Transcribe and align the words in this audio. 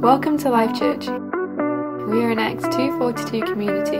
Welcome 0.00 0.38
to 0.38 0.50
Life 0.50 0.78
Church. 0.78 1.08
We 1.08 2.22
are 2.22 2.30
an 2.30 2.38
Acts 2.38 2.62
242 2.62 3.42
community, 3.42 3.96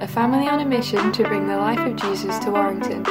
a 0.00 0.08
family 0.08 0.48
on 0.48 0.58
a 0.58 0.64
mission 0.64 1.12
to 1.12 1.22
bring 1.22 1.46
the 1.46 1.56
life 1.56 1.78
of 1.78 1.94
Jesus 1.94 2.36
to 2.40 2.50
Warrington. 2.50 3.04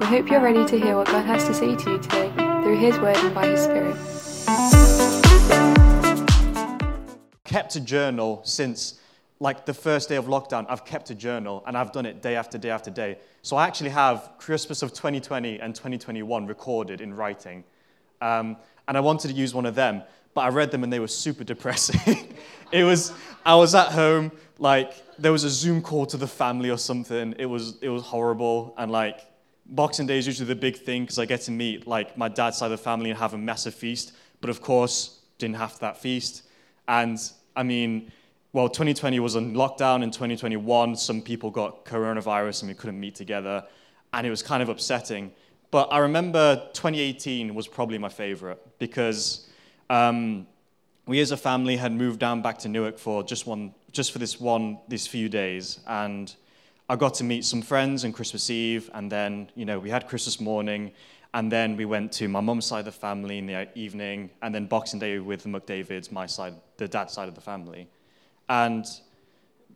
We 0.00 0.06
hope 0.06 0.28
you're 0.28 0.42
ready 0.42 0.66
to 0.66 0.80
hear 0.80 0.96
what 0.96 1.06
God 1.06 1.24
has 1.24 1.44
to 1.44 1.54
say 1.54 1.76
to 1.76 1.90
you 1.92 1.98
today 2.00 2.32
through 2.64 2.78
His 2.78 2.98
Word 2.98 3.16
and 3.18 3.32
by 3.32 3.46
His 3.46 3.62
Spirit. 3.62 3.94
Kept 7.44 7.76
a 7.76 7.80
journal 7.80 8.40
since 8.42 8.98
like 9.38 9.66
the 9.66 9.74
first 9.74 10.08
day 10.08 10.16
of 10.16 10.24
lockdown. 10.24 10.66
I've 10.68 10.84
kept 10.84 11.10
a 11.10 11.14
journal 11.14 11.62
and 11.64 11.78
I've 11.78 11.92
done 11.92 12.06
it 12.06 12.22
day 12.22 12.34
after 12.34 12.58
day 12.58 12.70
after 12.70 12.90
day. 12.90 13.18
So 13.42 13.56
I 13.56 13.68
actually 13.68 13.90
have 13.90 14.32
Christmas 14.38 14.82
of 14.82 14.92
2020 14.94 15.60
and 15.60 15.76
2021 15.76 16.48
recorded 16.48 17.00
in 17.00 17.14
writing. 17.14 17.62
Um, 18.20 18.56
and 18.88 18.96
I 18.96 19.00
wanted 19.00 19.28
to 19.28 19.34
use 19.34 19.54
one 19.54 19.66
of 19.66 19.74
them 19.74 20.02
but 20.34 20.42
I 20.42 20.48
read 20.48 20.70
them 20.70 20.84
and 20.84 20.92
they 20.92 21.00
were 21.00 21.08
super 21.08 21.44
depressing. 21.44 22.34
it 22.72 22.84
was, 22.84 23.12
I 23.44 23.54
was 23.56 23.74
at 23.74 23.88
home, 23.88 24.32
like, 24.58 24.92
there 25.18 25.32
was 25.32 25.44
a 25.44 25.50
Zoom 25.50 25.82
call 25.82 26.06
to 26.06 26.16
the 26.16 26.26
family 26.26 26.70
or 26.70 26.78
something. 26.78 27.34
It 27.38 27.46
was, 27.46 27.78
it 27.82 27.88
was 27.88 28.02
horrible. 28.02 28.74
And, 28.78 28.90
like, 28.92 29.20
Boxing 29.66 30.06
Day 30.06 30.18
is 30.18 30.26
usually 30.26 30.48
the 30.48 30.56
big 30.56 30.76
thing 30.76 31.02
because 31.02 31.18
I 31.18 31.24
get 31.24 31.42
to 31.42 31.50
meet, 31.50 31.86
like, 31.86 32.16
my 32.16 32.28
dad's 32.28 32.58
side 32.58 32.66
of 32.66 32.70
the 32.72 32.78
family 32.78 33.10
and 33.10 33.18
have 33.18 33.34
a 33.34 33.38
massive 33.38 33.74
feast. 33.74 34.12
But 34.40 34.50
of 34.50 34.62
course, 34.62 35.20
didn't 35.38 35.56
have 35.56 35.78
that 35.80 35.98
feast. 35.98 36.44
And, 36.86 37.18
I 37.56 37.62
mean, 37.62 38.12
well, 38.52 38.68
2020 38.68 39.20
was 39.20 39.36
on 39.36 39.54
lockdown. 39.54 40.02
In 40.02 40.10
2021, 40.10 40.96
some 40.96 41.22
people 41.22 41.50
got 41.50 41.84
coronavirus 41.84 42.62
and 42.62 42.68
we 42.68 42.74
couldn't 42.74 42.98
meet 42.98 43.14
together. 43.14 43.64
And 44.12 44.26
it 44.26 44.30
was 44.30 44.42
kind 44.42 44.62
of 44.62 44.68
upsetting. 44.68 45.32
But 45.70 45.92
I 45.92 45.98
remember 45.98 46.56
2018 46.72 47.54
was 47.54 47.68
probably 47.68 47.98
my 47.98 48.08
favorite 48.08 48.60
because 48.78 49.48
um, 49.88 50.46
we 51.06 51.20
as 51.20 51.30
a 51.30 51.36
family 51.36 51.76
had 51.76 51.92
moved 51.92 52.18
down 52.18 52.42
back 52.42 52.58
to 52.58 52.68
Newark 52.68 52.98
for 52.98 53.22
just 53.22 53.46
one, 53.46 53.74
just 53.92 54.12
for 54.12 54.18
this 54.18 54.40
one, 54.40 54.78
these 54.88 55.06
few 55.06 55.28
days, 55.28 55.80
and 55.86 56.34
I 56.88 56.96
got 56.96 57.14
to 57.14 57.24
meet 57.24 57.44
some 57.44 57.62
friends 57.62 58.04
on 58.04 58.12
Christmas 58.12 58.50
Eve, 58.50 58.90
and 58.94 59.10
then 59.10 59.48
you 59.54 59.64
know 59.64 59.78
we 59.78 59.90
had 59.90 60.08
Christmas 60.08 60.40
morning, 60.40 60.90
and 61.34 61.50
then 61.50 61.76
we 61.76 61.84
went 61.84 62.10
to 62.14 62.26
my 62.26 62.40
mum's 62.40 62.66
side 62.66 62.80
of 62.80 62.84
the 62.86 62.92
family 62.92 63.38
in 63.38 63.46
the 63.46 63.68
evening, 63.78 64.30
and 64.42 64.52
then 64.52 64.66
Boxing 64.66 64.98
Day 64.98 65.20
with 65.20 65.44
the 65.44 65.48
McDavids, 65.48 66.10
my 66.10 66.26
side, 66.26 66.54
the 66.78 66.88
dad 66.88 67.10
side 67.10 67.28
of 67.28 67.36
the 67.36 67.40
family, 67.40 67.88
and 68.48 68.86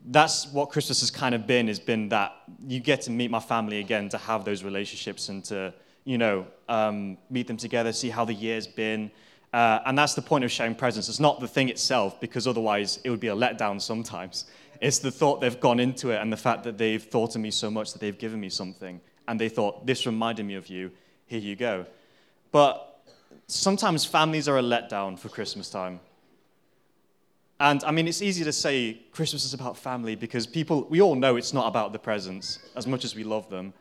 that's 0.06 0.48
what 0.52 0.70
Christmas 0.70 1.00
has 1.00 1.10
kind 1.10 1.36
of 1.36 1.46
been. 1.46 1.68
Has 1.68 1.78
been 1.78 2.08
that 2.08 2.32
you 2.66 2.80
get 2.80 3.02
to 3.02 3.12
meet 3.12 3.30
my 3.30 3.40
family 3.40 3.78
again, 3.78 4.08
to 4.08 4.18
have 4.18 4.44
those 4.44 4.64
relationships, 4.64 5.28
and 5.28 5.44
to 5.44 5.72
you 6.04 6.18
know 6.18 6.46
um, 6.68 7.18
meet 7.30 7.46
them 7.46 7.56
together, 7.56 7.92
see 7.92 8.10
how 8.10 8.24
the 8.24 8.34
year's 8.34 8.66
been 8.66 9.10
uh, 9.54 9.80
and 9.86 9.96
that's 9.96 10.14
the 10.14 10.20
point 10.22 10.42
of 10.42 10.50
sharing 10.50 10.74
presents. 10.74 11.08
It's 11.08 11.20
not 11.20 11.38
the 11.38 11.46
thing 11.46 11.68
itself, 11.68 12.20
because 12.20 12.48
otherwise 12.48 12.98
it 13.04 13.10
would 13.10 13.20
be 13.20 13.28
a 13.28 13.36
letdown 13.36 13.80
sometimes. 13.80 14.46
It's 14.80 14.98
the 14.98 15.12
thought 15.12 15.40
they've 15.40 15.60
gone 15.60 15.78
into 15.78 16.10
it 16.10 16.16
and 16.16 16.32
the 16.32 16.36
fact 16.36 16.64
that 16.64 16.76
they've 16.76 17.00
thought 17.00 17.36
of 17.36 17.40
me 17.40 17.52
so 17.52 17.70
much 17.70 17.92
that 17.92 18.00
they've 18.00 18.18
given 18.18 18.40
me 18.40 18.48
something. 18.48 19.00
And 19.28 19.40
they 19.40 19.48
thought, 19.48 19.86
this 19.86 20.06
reminded 20.06 20.44
me 20.44 20.56
of 20.56 20.66
you, 20.66 20.90
here 21.26 21.38
you 21.38 21.54
go. 21.54 21.86
But 22.50 23.00
sometimes 23.46 24.04
families 24.04 24.48
are 24.48 24.58
a 24.58 24.62
letdown 24.62 25.16
for 25.16 25.28
Christmas 25.28 25.70
time. 25.70 26.00
And 27.60 27.84
I 27.84 27.92
mean, 27.92 28.08
it's 28.08 28.22
easy 28.22 28.42
to 28.42 28.52
say 28.52 29.02
Christmas 29.12 29.44
is 29.44 29.54
about 29.54 29.76
family 29.76 30.16
because 30.16 30.48
people, 30.48 30.88
we 30.90 31.00
all 31.00 31.14
know 31.14 31.36
it's 31.36 31.52
not 31.52 31.68
about 31.68 31.92
the 31.92 32.00
presents 32.00 32.58
as 32.74 32.88
much 32.88 33.04
as 33.04 33.14
we 33.14 33.22
love 33.22 33.48
them. 33.50 33.72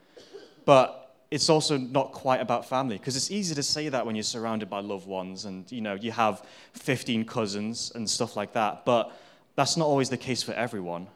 But 0.66 1.03
it's 1.34 1.50
also 1.50 1.78
not 1.78 2.12
quite 2.12 2.40
about 2.40 2.64
family 2.64 2.96
because 2.96 3.16
it's 3.16 3.32
easy 3.32 3.56
to 3.56 3.64
say 3.64 3.90
that 3.90 4.06
when 4.06 4.16
you're 4.16 4.22
surrounded 4.22 4.70
by 4.70 4.80
loved 4.80 5.08
ones 5.08 5.46
and 5.46 5.70
you 5.72 5.82
know 5.82 5.96
you 5.96 6.12
have 6.12 6.46
15 6.74 7.26
cousins 7.26 7.92
and 7.96 8.08
stuff 8.08 8.38
like 8.38 8.54
that 8.54 8.86
but 8.86 9.12
that's 9.56 9.76
not 9.76 9.86
always 9.86 10.10
the 10.10 10.18
case 10.18 10.42
for 10.42 10.54
everyone. 10.54 11.08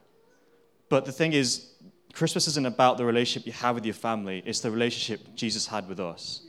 But 0.90 1.06
the 1.06 1.12
thing 1.12 1.34
is 1.34 1.74
christmas 2.14 2.48
isn't 2.48 2.66
about 2.66 2.98
the 2.98 3.06
relationship 3.06 3.46
you 3.46 3.54
have 3.54 3.76
with 3.76 3.86
your 3.86 3.94
family 3.94 4.42
it's 4.44 4.60
the 4.60 4.72
relationship 4.72 5.36
jesus 5.36 5.68
had 5.68 5.88
with 5.88 6.00
us. 6.00 6.42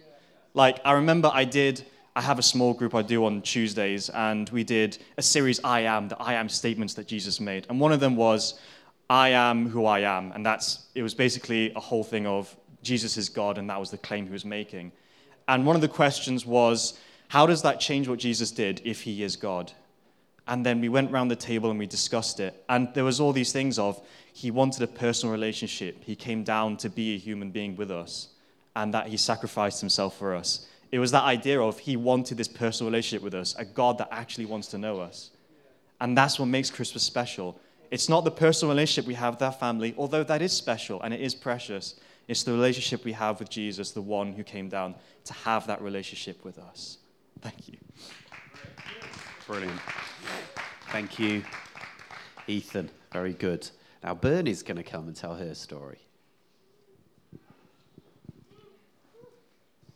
Like 0.55 0.81
i 0.87 0.93
remember 0.93 1.31
i 1.35 1.45
did 1.45 1.85
i 2.17 2.23
have 2.23 2.39
a 2.39 2.47
small 2.55 2.73
group 2.73 2.95
i 2.95 3.03
do 3.03 3.27
on 3.27 3.43
tuesdays 3.43 4.09
and 4.09 4.49
we 4.49 4.65
did 4.65 4.97
a 5.19 5.23
series 5.23 5.61
i 5.62 5.81
am 5.81 6.09
the 6.09 6.17
i 6.17 6.33
am 6.33 6.49
statements 6.49 6.95
that 6.95 7.06
jesus 7.06 7.39
made. 7.39 7.67
And 7.69 7.79
one 7.79 7.93
of 7.93 8.00
them 8.00 8.17
was 8.17 8.59
i 9.11 9.29
am 9.29 9.69
who 9.69 9.85
i 9.85 10.00
am 10.17 10.33
and 10.33 10.47
that's 10.47 10.87
it 10.95 11.03
was 11.03 11.15
basically 11.15 11.71
a 11.75 11.81
whole 11.81 12.05
thing 12.05 12.27
of 12.27 12.56
Jesus 12.88 13.16
is 13.16 13.28
God, 13.28 13.59
and 13.59 13.69
that 13.71 13.78
was 13.78 13.91
the 13.91 13.99
claim 13.99 14.26
he 14.26 14.32
was 14.32 14.44
making. 14.44 14.93
And 15.47 15.66
one 15.66 15.76
of 15.76 15.82
the 15.82 15.88
questions 15.88 16.44
was, 16.44 16.99
how 17.28 17.47
does 17.47 17.62
that 17.62 17.78
change 17.78 18.09
what 18.09 18.19
Jesus 18.19 18.50
did 18.50 18.81
if 18.84 19.03
he 19.03 19.22
is 19.22 19.37
God? 19.37 19.72
And 20.47 20.65
then 20.65 20.81
we 20.81 20.88
went 20.88 21.12
around 21.12 21.28
the 21.28 21.37
table 21.37 21.69
and 21.71 21.78
we 21.78 21.87
discussed 21.87 22.41
it. 22.41 22.65
And 22.71 22.88
there 22.94 23.04
was 23.04 23.21
all 23.21 23.34
these 23.34 23.53
things 23.53 23.78
of 23.78 24.00
he 24.32 24.50
wanted 24.50 24.82
a 24.82 24.87
personal 24.87 25.31
relationship. 25.31 26.03
He 26.03 26.16
came 26.16 26.43
down 26.43 26.78
to 26.78 26.88
be 26.88 27.15
a 27.15 27.19
human 27.19 27.50
being 27.50 27.76
with 27.76 27.91
us, 27.91 28.28
and 28.75 28.94
that 28.94 29.09
he 29.09 29.16
sacrificed 29.16 29.81
himself 29.81 30.16
for 30.16 30.34
us. 30.34 30.66
It 30.91 30.99
was 30.99 31.10
that 31.10 31.25
idea 31.25 31.60
of 31.60 31.78
he 31.78 31.97
wanted 31.97 32.38
this 32.38 32.49
personal 32.49 32.91
relationship 32.91 33.22
with 33.22 33.34
us, 33.34 33.55
a 33.59 33.65
God 33.65 33.99
that 33.99 34.09
actually 34.10 34.47
wants 34.47 34.69
to 34.69 34.78
know 34.78 35.00
us. 35.00 35.31
And 36.00 36.16
that's 36.16 36.38
what 36.38 36.47
makes 36.47 36.70
Christmas 36.70 37.03
special. 37.03 37.60
It's 37.91 38.09
not 38.09 38.25
the 38.25 38.31
personal 38.31 38.72
relationship 38.72 39.06
we 39.06 39.15
have 39.15 39.34
with 39.34 39.43
our 39.43 39.53
family, 39.53 39.94
although 39.99 40.25
that 40.25 40.41
is 40.41 40.53
special 40.53 41.03
and 41.03 41.12
it 41.12 41.20
is 41.20 41.34
precious. 41.34 41.97
It's 42.28 42.43
the 42.43 42.53
relationship 42.53 43.05
we 43.06 43.12
have 43.12 43.41
with 43.41 43.49
Jesus, 43.49 43.91
the 43.93 44.03
one 44.03 44.34
who 44.34 44.44
came 44.44 44.69
down 44.69 44.94
to 45.25 45.33
have 45.33 45.66
that 45.66 45.81
relationship 45.81 46.44
with 46.44 46.59
us. 46.59 46.99
Thank 47.41 47.69
you. 47.69 47.78
Brilliant. 49.47 49.81
Thank 50.91 51.19
you, 51.19 51.43
Ethan. 52.47 52.91
Very 53.12 53.33
good. 53.33 53.71
Now, 54.05 54.15
Bernie's 54.15 54.62
going 54.62 54.77
to 54.77 54.83
come 54.83 55.09
and 55.09 55.17
tell 55.17 55.37
her 55.37 55.55
story. 55.55 55.99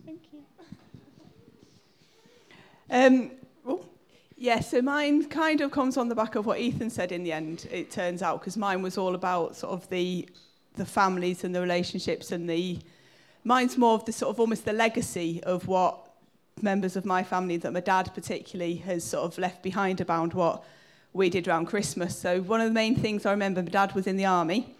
Thank 0.06 0.22
you. 0.32 0.42
Um, 2.90 3.30
oh, 3.66 3.84
yeah, 4.38 4.60
so 4.60 4.80
mine 4.80 5.28
kind 5.28 5.60
of 5.60 5.70
comes 5.70 5.98
on 5.98 6.08
the 6.08 6.14
back 6.14 6.34
of 6.34 6.46
what 6.46 6.58
Ethan 6.58 6.88
said 6.88 7.12
in 7.12 7.24
the 7.24 7.32
end, 7.32 7.68
it 7.70 7.90
turns 7.90 8.22
out, 8.22 8.40
because 8.40 8.56
mine 8.56 8.80
was 8.80 8.96
all 8.96 9.14
about 9.14 9.54
sort 9.54 9.74
of 9.74 9.88
the 9.90 10.26
the 10.74 10.86
families 10.86 11.44
and 11.44 11.54
the 11.54 11.60
relationships 11.60 12.32
and 12.32 12.48
the 12.48 12.78
mine's 13.44 13.76
more 13.76 13.94
of 13.94 14.04
the 14.04 14.12
sort 14.12 14.30
of 14.30 14.40
almost 14.40 14.64
the 14.64 14.72
legacy 14.72 15.42
of 15.44 15.66
what 15.66 16.10
members 16.60 16.96
of 16.96 17.04
my 17.04 17.22
family 17.22 17.56
that 17.56 17.72
my 17.72 17.80
dad 17.80 18.10
particularly 18.14 18.76
has 18.76 19.02
sort 19.04 19.24
of 19.24 19.38
left 19.38 19.62
behind 19.62 20.00
about 20.00 20.34
what 20.34 20.64
we 21.12 21.28
did 21.28 21.48
around 21.48 21.66
Christmas. 21.66 22.16
So 22.16 22.40
one 22.40 22.60
of 22.60 22.68
the 22.68 22.74
main 22.74 22.96
things 22.96 23.26
I 23.26 23.32
remember, 23.32 23.62
my 23.62 23.70
dad 23.70 23.94
was 23.94 24.06
in 24.06 24.16
the 24.16 24.24
army. 24.26 24.74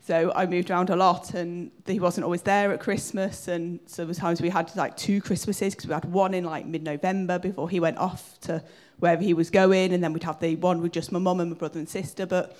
So 0.00 0.32
I 0.36 0.46
moved 0.46 0.70
around 0.70 0.90
a 0.90 0.96
lot 0.96 1.34
and 1.34 1.72
he 1.84 1.98
wasn't 1.98 2.24
always 2.24 2.42
there 2.42 2.72
at 2.72 2.80
Christmas. 2.80 3.48
And 3.48 3.80
so 3.86 4.02
there 4.02 4.06
was 4.06 4.18
times 4.18 4.40
we 4.40 4.50
had 4.50 4.74
like 4.76 4.96
two 4.96 5.20
Christmases 5.20 5.74
because 5.74 5.88
we 5.88 5.94
had 5.94 6.04
one 6.04 6.32
in 6.32 6.44
like 6.44 6.64
mid-November 6.64 7.40
before 7.40 7.68
he 7.68 7.80
went 7.80 7.98
off 7.98 8.38
to 8.42 8.62
wherever 9.00 9.22
he 9.22 9.34
was 9.34 9.50
going. 9.50 9.92
And 9.92 10.04
then 10.04 10.12
we'd 10.12 10.22
have 10.22 10.38
the 10.38 10.54
one 10.56 10.80
with 10.80 10.92
just 10.92 11.10
my 11.10 11.18
mum 11.18 11.40
and 11.40 11.50
my 11.50 11.56
brother 11.56 11.80
and 11.80 11.88
sister. 11.88 12.24
But 12.24 12.56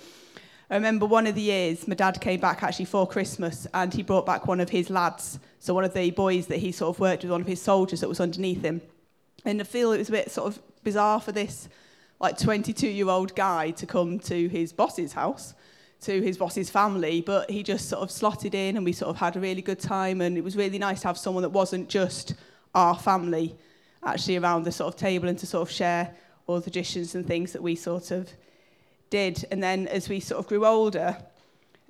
I 0.69 0.75
remember 0.75 1.05
one 1.05 1.27
of 1.27 1.35
the 1.35 1.41
years, 1.41 1.87
my 1.87 1.95
dad 1.95 2.19
came 2.19 2.41
back 2.41 2.61
actually 2.61 2.85
for 2.85 3.07
Christmas 3.07 3.67
and 3.73 3.93
he 3.93 4.03
brought 4.03 4.25
back 4.25 4.47
one 4.47 4.59
of 4.59 4.69
his 4.69 4.89
lads. 4.89 5.39
So 5.59 5.73
one 5.73 5.85
of 5.85 5.93
the 5.93 6.11
boys 6.11 6.47
that 6.47 6.57
he 6.57 6.73
sort 6.73 6.93
of 6.93 6.99
worked 6.99 7.23
with, 7.23 7.31
one 7.31 7.39
of 7.39 7.47
his 7.47 7.61
soldiers 7.61 8.01
that 8.01 8.09
was 8.09 8.19
underneath 8.19 8.63
him. 8.63 8.81
And 9.45 9.61
I 9.61 9.63
feel 9.63 9.93
it 9.93 9.97
was 9.97 10.09
a 10.09 10.11
bit 10.11 10.29
sort 10.29 10.47
of 10.47 10.61
bizarre 10.83 11.21
for 11.21 11.31
this 11.31 11.69
like 12.19 12.37
22 12.37 12.87
year 12.87 13.07
old 13.07 13.33
guy 13.33 13.71
to 13.71 13.85
come 13.85 14.19
to 14.19 14.49
his 14.49 14.73
boss's 14.73 15.13
house, 15.13 15.53
to 16.01 16.21
his 16.21 16.37
boss's 16.37 16.69
family, 16.69 17.21
but 17.21 17.49
he 17.49 17.63
just 17.63 17.87
sort 17.87 18.01
of 18.01 18.11
slotted 18.11 18.53
in 18.53 18.75
and 18.75 18.83
we 18.83 18.91
sort 18.91 19.09
of 19.09 19.17
had 19.17 19.37
a 19.37 19.39
really 19.39 19.61
good 19.61 19.79
time. 19.79 20.19
And 20.19 20.37
it 20.37 20.43
was 20.43 20.57
really 20.57 20.79
nice 20.79 20.99
to 21.01 21.07
have 21.07 21.17
someone 21.17 21.43
that 21.43 21.49
wasn't 21.49 21.87
just 21.87 22.33
our 22.75 22.97
family 22.97 23.55
actually 24.03 24.35
around 24.35 24.63
the 24.63 24.71
sort 24.73 24.93
of 24.93 24.99
table 24.99 25.29
and 25.29 25.39
to 25.39 25.45
sort 25.45 25.67
of 25.67 25.73
share 25.73 26.13
all 26.45 26.57
the 26.57 26.63
traditions 26.63 27.15
and 27.15 27.25
things 27.25 27.53
that 27.53 27.63
we 27.63 27.75
sort 27.75 28.11
of 28.11 28.29
did. 29.09 29.45
And 29.51 29.61
then 29.61 29.87
as 29.87 30.09
we 30.09 30.19
sort 30.19 30.39
of 30.39 30.47
grew 30.47 30.65
older, 30.65 31.17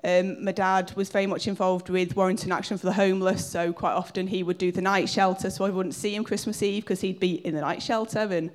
um, 0.04 0.44
my 0.44 0.52
dad 0.52 0.94
was 0.96 1.10
very 1.10 1.26
much 1.26 1.48
involved 1.48 1.90
with 1.90 2.16
Warrington 2.16 2.52
Action 2.52 2.78
for 2.78 2.86
the 2.86 2.94
Homeless, 2.94 3.50
so 3.50 3.74
quite 3.74 3.94
often 3.94 4.28
he 4.28 4.44
would 4.44 4.60
do 4.60 4.72
the 4.72 4.82
night 4.82 5.10
shelter, 5.10 5.50
so 5.50 5.66
I 5.66 5.70
wouldn't 5.72 5.96
see 5.96 6.14
him 6.16 6.24
Christmas 6.24 6.62
Eve 6.62 6.84
because 6.84 7.02
he'd 7.02 7.20
be 7.20 7.46
in 7.46 7.56
the 7.56 7.62
night 7.62 7.82
shelter 7.82 8.20
and 8.20 8.52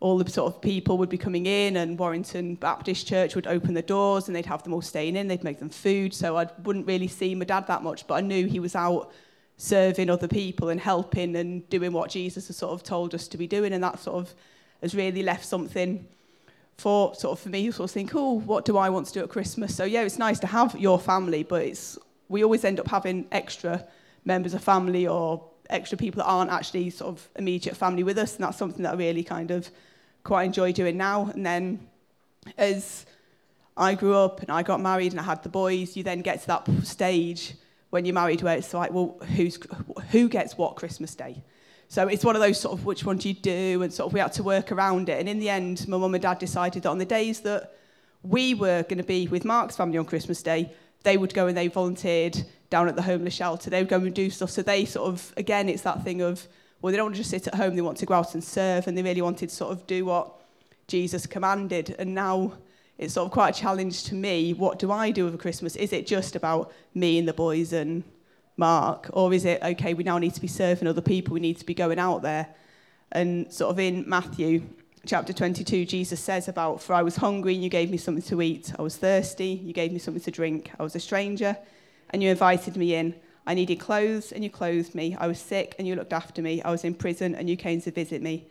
all 0.00 0.18
the 0.18 0.28
sort 0.28 0.52
of 0.52 0.60
people 0.60 0.98
would 0.98 1.08
be 1.08 1.16
coming 1.16 1.46
in 1.46 1.76
and 1.76 1.96
Warrington 1.96 2.56
Baptist 2.56 3.06
Church 3.06 3.36
would 3.36 3.46
open 3.46 3.74
the 3.74 3.82
doors 3.82 4.26
and 4.26 4.34
they'd 4.34 4.46
have 4.46 4.64
them 4.64 4.74
all 4.74 4.82
staying 4.82 5.14
in, 5.14 5.28
they'd 5.28 5.44
make 5.44 5.60
them 5.60 5.70
food, 5.70 6.12
so 6.12 6.36
I 6.36 6.48
wouldn't 6.64 6.88
really 6.88 7.08
see 7.08 7.36
my 7.36 7.44
dad 7.44 7.68
that 7.68 7.84
much, 7.84 8.08
but 8.08 8.14
I 8.14 8.20
knew 8.20 8.48
he 8.48 8.58
was 8.58 8.74
out 8.74 9.12
serving 9.58 10.10
other 10.10 10.26
people 10.26 10.70
and 10.70 10.80
helping 10.80 11.36
and 11.36 11.68
doing 11.70 11.92
what 11.92 12.10
Jesus 12.10 12.48
has 12.48 12.56
sort 12.56 12.72
of 12.72 12.82
told 12.82 13.14
us 13.14 13.28
to 13.28 13.38
be 13.38 13.46
doing, 13.46 13.72
and 13.72 13.84
that 13.84 14.00
sort 14.00 14.16
of 14.16 14.34
has 14.82 14.96
really 14.96 15.22
left 15.22 15.44
something 15.44 16.08
for 16.78 17.14
sort 17.14 17.38
of 17.38 17.42
for 17.42 17.48
me, 17.48 17.70
sort 17.70 17.90
of 17.90 17.94
think, 17.94 18.12
oh, 18.14 18.40
what 18.40 18.64
do 18.64 18.76
I 18.76 18.88
want 18.90 19.06
to 19.06 19.12
do 19.12 19.20
at 19.20 19.28
Christmas? 19.28 19.74
So 19.74 19.84
yeah, 19.84 20.02
it's 20.02 20.18
nice 20.18 20.38
to 20.40 20.46
have 20.46 20.78
your 20.78 20.98
family, 20.98 21.42
but 21.42 21.62
it's 21.62 21.98
we 22.28 22.42
always 22.42 22.64
end 22.64 22.80
up 22.80 22.88
having 22.88 23.26
extra 23.30 23.86
members 24.24 24.54
of 24.54 24.64
family 24.64 25.06
or 25.06 25.44
extra 25.68 25.98
people 25.98 26.22
that 26.22 26.28
aren't 26.28 26.50
actually 26.50 26.90
sort 26.90 27.10
of 27.10 27.28
immediate 27.36 27.76
family 27.76 28.02
with 28.02 28.18
us. 28.18 28.36
And 28.36 28.44
that's 28.44 28.56
something 28.56 28.82
that 28.82 28.94
I 28.94 28.96
really 28.96 29.22
kind 29.22 29.50
of 29.50 29.70
quite 30.24 30.44
enjoy 30.44 30.72
doing 30.72 30.96
now. 30.96 31.30
And 31.34 31.44
then 31.44 31.86
as 32.56 33.06
I 33.76 33.94
grew 33.94 34.14
up 34.14 34.40
and 34.40 34.50
I 34.50 34.62
got 34.62 34.80
married 34.80 35.12
and 35.12 35.20
I 35.20 35.24
had 35.24 35.42
the 35.42 35.48
boys, 35.48 35.96
you 35.96 36.02
then 36.02 36.20
get 36.20 36.40
to 36.42 36.46
that 36.48 36.68
stage 36.84 37.54
when 37.90 38.04
you're 38.04 38.14
married 38.14 38.42
where 38.42 38.56
it's 38.56 38.72
like, 38.72 38.92
well, 38.92 39.18
who's, 39.36 39.58
who 40.10 40.28
gets 40.28 40.56
what 40.56 40.76
Christmas 40.76 41.14
Day? 41.14 41.42
So 41.92 42.08
it's 42.08 42.24
one 42.24 42.36
of 42.36 42.40
those 42.40 42.58
sort 42.58 42.72
of 42.72 42.86
which 42.86 43.04
one 43.04 43.18
do 43.18 43.28
you 43.28 43.34
do, 43.34 43.82
and 43.82 43.92
sort 43.92 44.06
of 44.06 44.14
we 44.14 44.20
had 44.20 44.32
to 44.32 44.42
work 44.42 44.72
around 44.72 45.10
it. 45.10 45.20
And 45.20 45.28
in 45.28 45.38
the 45.38 45.50
end, 45.50 45.86
my 45.86 45.98
mum 45.98 46.14
and 46.14 46.22
dad 46.22 46.38
decided 46.38 46.84
that 46.84 46.88
on 46.88 46.96
the 46.96 47.04
days 47.04 47.40
that 47.40 47.74
we 48.22 48.54
were 48.54 48.82
going 48.84 48.96
to 48.96 49.04
be 49.04 49.28
with 49.28 49.44
Mark's 49.44 49.76
family 49.76 49.98
on 49.98 50.06
Christmas 50.06 50.42
Day, 50.42 50.72
they 51.02 51.18
would 51.18 51.34
go 51.34 51.48
and 51.48 51.54
they 51.54 51.68
volunteered 51.68 52.46
down 52.70 52.88
at 52.88 52.96
the 52.96 53.02
homeless 53.02 53.34
shelter. 53.34 53.68
They 53.68 53.82
would 53.82 53.90
go 53.90 53.98
and 53.98 54.14
do 54.14 54.30
stuff. 54.30 54.48
So 54.48 54.62
they 54.62 54.86
sort 54.86 55.06
of, 55.06 55.34
again, 55.36 55.68
it's 55.68 55.82
that 55.82 56.02
thing 56.02 56.22
of, 56.22 56.48
well, 56.80 56.92
they 56.92 56.96
don't 56.96 57.08
want 57.08 57.16
to 57.16 57.20
just 57.20 57.28
sit 57.28 57.46
at 57.46 57.56
home, 57.56 57.76
they 57.76 57.82
want 57.82 57.98
to 57.98 58.06
go 58.06 58.14
out 58.14 58.32
and 58.32 58.42
serve, 58.42 58.86
and 58.86 58.96
they 58.96 59.02
really 59.02 59.20
wanted 59.20 59.50
to 59.50 59.54
sort 59.54 59.72
of 59.72 59.86
do 59.86 60.06
what 60.06 60.32
Jesus 60.88 61.26
commanded. 61.26 61.94
And 61.98 62.14
now 62.14 62.54
it's 62.96 63.12
sort 63.12 63.26
of 63.26 63.32
quite 63.32 63.54
a 63.54 63.60
challenge 63.60 64.04
to 64.04 64.14
me. 64.14 64.54
What 64.54 64.78
do 64.78 64.90
I 64.90 65.10
do 65.10 65.26
over 65.26 65.36
Christmas? 65.36 65.76
Is 65.76 65.92
it 65.92 66.06
just 66.06 66.36
about 66.36 66.72
me 66.94 67.18
and 67.18 67.28
the 67.28 67.34
boys 67.34 67.74
and 67.74 68.02
Mark? 68.56 69.10
Or 69.12 69.32
is 69.32 69.44
it, 69.44 69.62
okay, 69.62 69.94
we 69.94 70.04
now 70.04 70.18
need 70.18 70.34
to 70.34 70.40
be 70.40 70.48
serving 70.48 70.88
other 70.88 71.00
people, 71.00 71.34
we 71.34 71.40
need 71.40 71.58
to 71.58 71.66
be 71.66 71.74
going 71.74 71.98
out 71.98 72.22
there? 72.22 72.48
And 73.12 73.52
sort 73.52 73.70
of 73.70 73.78
in 73.78 74.08
Matthew 74.08 74.62
chapter 75.06 75.32
22, 75.32 75.84
Jesus 75.84 76.20
says 76.20 76.48
about, 76.48 76.82
For 76.82 76.94
I 76.94 77.02
was 77.02 77.16
hungry 77.16 77.54
and 77.54 77.62
you 77.62 77.70
gave 77.70 77.90
me 77.90 77.96
something 77.96 78.22
to 78.24 78.42
eat. 78.42 78.72
I 78.78 78.82
was 78.82 78.96
thirsty, 78.96 79.60
you 79.64 79.72
gave 79.72 79.92
me 79.92 79.98
something 79.98 80.22
to 80.22 80.30
drink. 80.30 80.70
I 80.78 80.82
was 80.82 80.94
a 80.94 81.00
stranger 81.00 81.56
and 82.10 82.22
you 82.22 82.30
invited 82.30 82.76
me 82.76 82.94
in. 82.94 83.14
I 83.46 83.54
needed 83.54 83.76
clothes 83.80 84.32
and 84.32 84.44
you 84.44 84.50
clothed 84.50 84.94
me. 84.94 85.16
I 85.18 85.26
was 85.26 85.38
sick 85.38 85.74
and 85.78 85.88
you 85.88 85.96
looked 85.96 86.12
after 86.12 86.40
me. 86.42 86.62
I 86.62 86.70
was 86.70 86.84
in 86.84 86.94
prison 86.94 87.34
and 87.34 87.50
you 87.50 87.56
came 87.56 87.80
to 87.82 87.90
visit 87.90 88.22
me. 88.22 88.46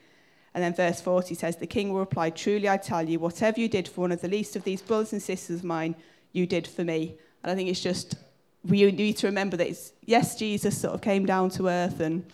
And 0.54 0.62
then 0.62 0.74
verse 0.74 1.00
40 1.00 1.34
says, 1.36 1.56
The 1.56 1.68
king 1.68 1.94
will 1.94 2.00
reply, 2.00 2.30
Truly 2.30 2.68
I 2.68 2.78
tell 2.78 3.08
you, 3.08 3.20
whatever 3.20 3.60
you 3.60 3.70
did 3.70 3.88
for 3.88 4.02
one 4.02 4.12
of 4.12 4.22
the 4.22 4.28
least 4.28 4.56
of 4.56 4.64
these 4.66 4.82
brothers 4.82 5.14
and 5.14 5.22
sisters 5.22 5.60
of 5.60 5.64
mine, 5.64 5.96
you 6.34 6.46
did 6.46 6.68
for 6.68 6.84
me. 6.84 7.16
And 7.44 7.52
I 7.52 7.56
think 7.56 7.70
it's 7.70 7.80
just, 7.80 8.16
we 8.64 8.92
need 8.92 9.18
to 9.18 9.28
remember 9.28 9.58
that 9.58 9.68
it's, 9.68 9.94
yes, 10.06 10.38
Jesus 10.38 10.80
sort 10.80 10.94
of 10.94 11.02
came 11.02 11.26
down 11.26 11.50
to 11.52 11.68
earth 11.68 12.00
and 12.00 12.26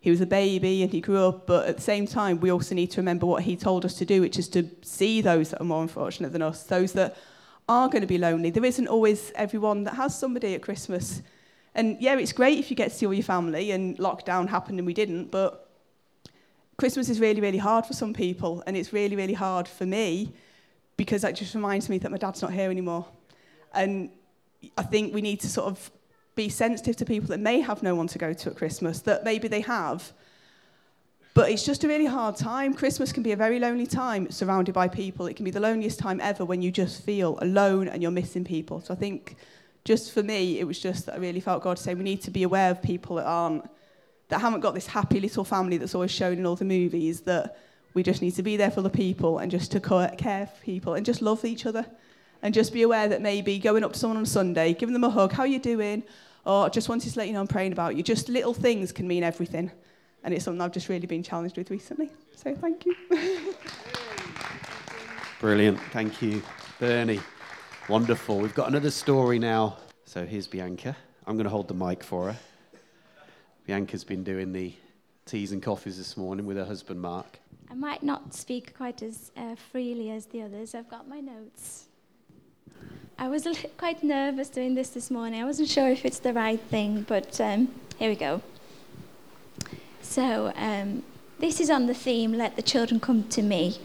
he 0.00 0.10
was 0.10 0.20
a 0.20 0.26
baby 0.26 0.82
and 0.82 0.90
he 0.90 1.00
grew 1.00 1.18
up, 1.18 1.46
but 1.46 1.68
at 1.68 1.76
the 1.76 1.82
same 1.82 2.06
time, 2.06 2.40
we 2.40 2.50
also 2.50 2.74
need 2.74 2.90
to 2.90 3.00
remember 3.00 3.24
what 3.24 3.44
he 3.44 3.56
told 3.56 3.84
us 3.84 3.94
to 3.94 4.04
do, 4.04 4.20
which 4.20 4.38
is 4.38 4.48
to 4.48 4.68
see 4.82 5.20
those 5.20 5.50
that 5.50 5.60
are 5.60 5.64
more 5.64 5.82
unfortunate 5.82 6.32
than 6.32 6.42
us, 6.42 6.64
those 6.64 6.92
that 6.92 7.16
are 7.68 7.88
going 7.88 8.00
to 8.00 8.06
be 8.06 8.18
lonely. 8.18 8.50
There 8.50 8.64
isn't 8.64 8.88
always 8.88 9.32
everyone 9.36 9.84
that 9.84 9.94
has 9.94 10.18
somebody 10.18 10.54
at 10.54 10.62
Christmas. 10.62 11.22
And 11.74 12.00
yeah, 12.00 12.18
it's 12.18 12.32
great 12.32 12.58
if 12.58 12.68
you 12.68 12.76
get 12.76 12.90
to 12.90 12.96
see 12.96 13.06
all 13.06 13.14
your 13.14 13.22
family, 13.22 13.70
and 13.70 13.96
lockdown 13.98 14.48
happened 14.48 14.78
and 14.78 14.86
we 14.86 14.92
didn't, 14.92 15.30
but 15.30 15.70
Christmas 16.76 17.08
is 17.08 17.20
really, 17.20 17.40
really 17.40 17.58
hard 17.58 17.86
for 17.86 17.92
some 17.92 18.12
people, 18.12 18.62
and 18.66 18.76
it's 18.76 18.92
really, 18.92 19.14
really 19.14 19.34
hard 19.34 19.68
for 19.68 19.86
me 19.86 20.32
because 20.96 21.22
that 21.22 21.36
just 21.36 21.54
reminds 21.54 21.88
me 21.88 21.98
that 21.98 22.10
my 22.10 22.18
dad's 22.18 22.42
not 22.42 22.52
here 22.52 22.70
anymore. 22.70 23.06
And 23.72 24.10
I 24.76 24.82
think 24.82 25.14
we 25.14 25.22
need 25.22 25.40
to 25.40 25.48
sort 25.48 25.66
of 25.66 25.90
be 26.34 26.48
sensitive 26.48 26.96
to 26.96 27.04
people 27.04 27.28
that 27.28 27.40
may 27.40 27.60
have 27.60 27.82
no 27.82 27.94
one 27.94 28.06
to 28.08 28.18
go 28.18 28.32
to 28.32 28.50
at 28.50 28.56
Christmas, 28.56 29.00
that 29.00 29.24
maybe 29.24 29.48
they 29.48 29.60
have. 29.60 30.12
But 31.34 31.50
it's 31.50 31.64
just 31.64 31.84
a 31.84 31.88
really 31.88 32.06
hard 32.06 32.36
time. 32.36 32.74
Christmas 32.74 33.12
can 33.12 33.22
be 33.22 33.32
a 33.32 33.36
very 33.36 33.58
lonely 33.58 33.86
time 33.86 34.30
surrounded 34.30 34.74
by 34.74 34.88
people. 34.88 35.26
It 35.26 35.34
can 35.34 35.44
be 35.44 35.50
the 35.50 35.60
loneliest 35.60 35.98
time 35.98 36.20
ever 36.20 36.44
when 36.44 36.60
you 36.60 36.70
just 36.70 37.02
feel 37.04 37.38
alone 37.40 37.88
and 37.88 38.02
you're 38.02 38.10
missing 38.10 38.44
people. 38.44 38.80
So 38.80 38.92
I 38.92 38.96
think 38.96 39.36
just 39.84 40.12
for 40.12 40.22
me, 40.22 40.60
it 40.60 40.64
was 40.64 40.78
just 40.78 41.06
that 41.06 41.14
I 41.14 41.18
really 41.18 41.40
felt 41.40 41.62
God 41.62 41.78
saying 41.78 41.98
we 41.98 42.04
need 42.04 42.22
to 42.22 42.30
be 42.30 42.42
aware 42.42 42.70
of 42.70 42.82
people 42.82 43.16
that 43.16 43.26
aren't 43.26 43.68
that 44.28 44.40
haven't 44.40 44.60
got 44.60 44.72
this 44.72 44.86
happy 44.86 45.20
little 45.20 45.44
family 45.44 45.76
that's 45.76 45.94
always 45.94 46.10
shown 46.10 46.38
in 46.38 46.46
all 46.46 46.56
the 46.56 46.64
movies, 46.64 47.20
that 47.22 47.58
we 47.92 48.02
just 48.02 48.22
need 48.22 48.30
to 48.30 48.42
be 48.42 48.56
there 48.56 48.70
for 48.70 48.80
the 48.80 48.88
people 48.88 49.38
and 49.38 49.50
just 49.50 49.70
to 49.72 49.80
care 49.80 50.46
for 50.46 50.64
people 50.64 50.94
and 50.94 51.04
just 51.04 51.20
love 51.20 51.44
each 51.44 51.66
other. 51.66 51.84
And 52.42 52.52
just 52.52 52.72
be 52.72 52.82
aware 52.82 53.08
that 53.08 53.22
maybe 53.22 53.58
going 53.58 53.84
up 53.84 53.92
to 53.92 53.98
someone 53.98 54.16
on 54.16 54.26
Sunday, 54.26 54.74
giving 54.74 54.92
them 54.92 55.04
a 55.04 55.10
hug, 55.10 55.32
how 55.32 55.44
you 55.44 55.58
doing? 55.58 56.02
Or 56.44 56.68
just 56.68 56.88
wanted 56.88 57.12
to 57.12 57.18
let 57.18 57.28
you 57.28 57.34
know 57.34 57.40
I'm 57.40 57.46
praying 57.46 57.72
about 57.72 57.94
you. 57.96 58.02
Just 58.02 58.28
little 58.28 58.52
things 58.52 58.90
can 58.90 59.06
mean 59.06 59.22
everything. 59.22 59.70
And 60.24 60.34
it's 60.34 60.44
something 60.44 60.60
I've 60.60 60.72
just 60.72 60.88
really 60.88 61.06
been 61.06 61.22
challenged 61.22 61.56
with 61.56 61.70
recently. 61.70 62.10
So 62.34 62.54
thank 62.54 62.84
you. 62.84 62.96
Brilliant. 65.40 65.78
Thank 65.92 66.20
you, 66.20 66.42
Bernie. 66.78 67.20
Wonderful. 67.88 68.38
We've 68.38 68.54
got 68.54 68.68
another 68.68 68.90
story 68.90 69.38
now. 69.38 69.76
So 70.04 70.26
here's 70.26 70.46
Bianca. 70.46 70.96
I'm 71.26 71.36
going 71.36 71.44
to 71.44 71.50
hold 71.50 71.68
the 71.68 71.74
mic 71.74 72.02
for 72.02 72.32
her. 72.32 72.38
Bianca's 73.66 74.04
been 74.04 74.24
doing 74.24 74.52
the 74.52 74.72
teas 75.26 75.52
and 75.52 75.62
coffees 75.62 75.96
this 75.96 76.16
morning 76.16 76.46
with 76.46 76.56
her 76.56 76.64
husband 76.64 77.00
Mark. 77.00 77.38
I 77.70 77.74
might 77.74 78.02
not 78.02 78.34
speak 78.34 78.76
quite 78.76 79.02
as 79.02 79.30
uh, 79.36 79.54
freely 79.54 80.10
as 80.10 80.26
the 80.26 80.42
others. 80.42 80.74
I've 80.74 80.88
got 80.88 81.08
my 81.08 81.20
notes. 81.20 81.86
I 83.18 83.28
was 83.28 83.46
quite 83.76 84.02
nervous 84.02 84.48
doing 84.48 84.74
this 84.74 84.90
this 84.90 85.10
morning. 85.10 85.40
I 85.40 85.44
wasn't 85.44 85.68
sure 85.68 85.88
if 85.88 86.04
it's 86.04 86.18
the 86.18 86.32
right 86.32 86.60
thing, 86.60 87.04
but 87.08 87.40
um, 87.40 87.68
here 87.98 88.10
we 88.10 88.16
go. 88.16 88.42
So, 90.00 90.52
um, 90.56 91.02
this 91.38 91.60
is 91.60 91.70
on 91.70 91.86
the 91.86 91.94
theme 91.94 92.32
Let 92.32 92.56
the 92.56 92.62
Children 92.62 93.00
Come 93.00 93.24
to 93.28 93.42
Me. 93.42 93.78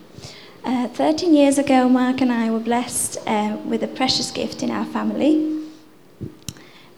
Uh, 0.63 0.87
13 0.87 1.33
years 1.33 1.57
ago, 1.57 1.87
Mark 1.87 2.21
and 2.21 2.31
I 2.31 2.49
were 2.49 2.59
blessed 2.59 3.17
uh, 3.27 3.57
with 3.65 3.83
a 3.83 3.87
precious 3.87 4.31
gift 4.31 4.63
in 4.63 4.71
our 4.71 4.85
family 4.85 5.57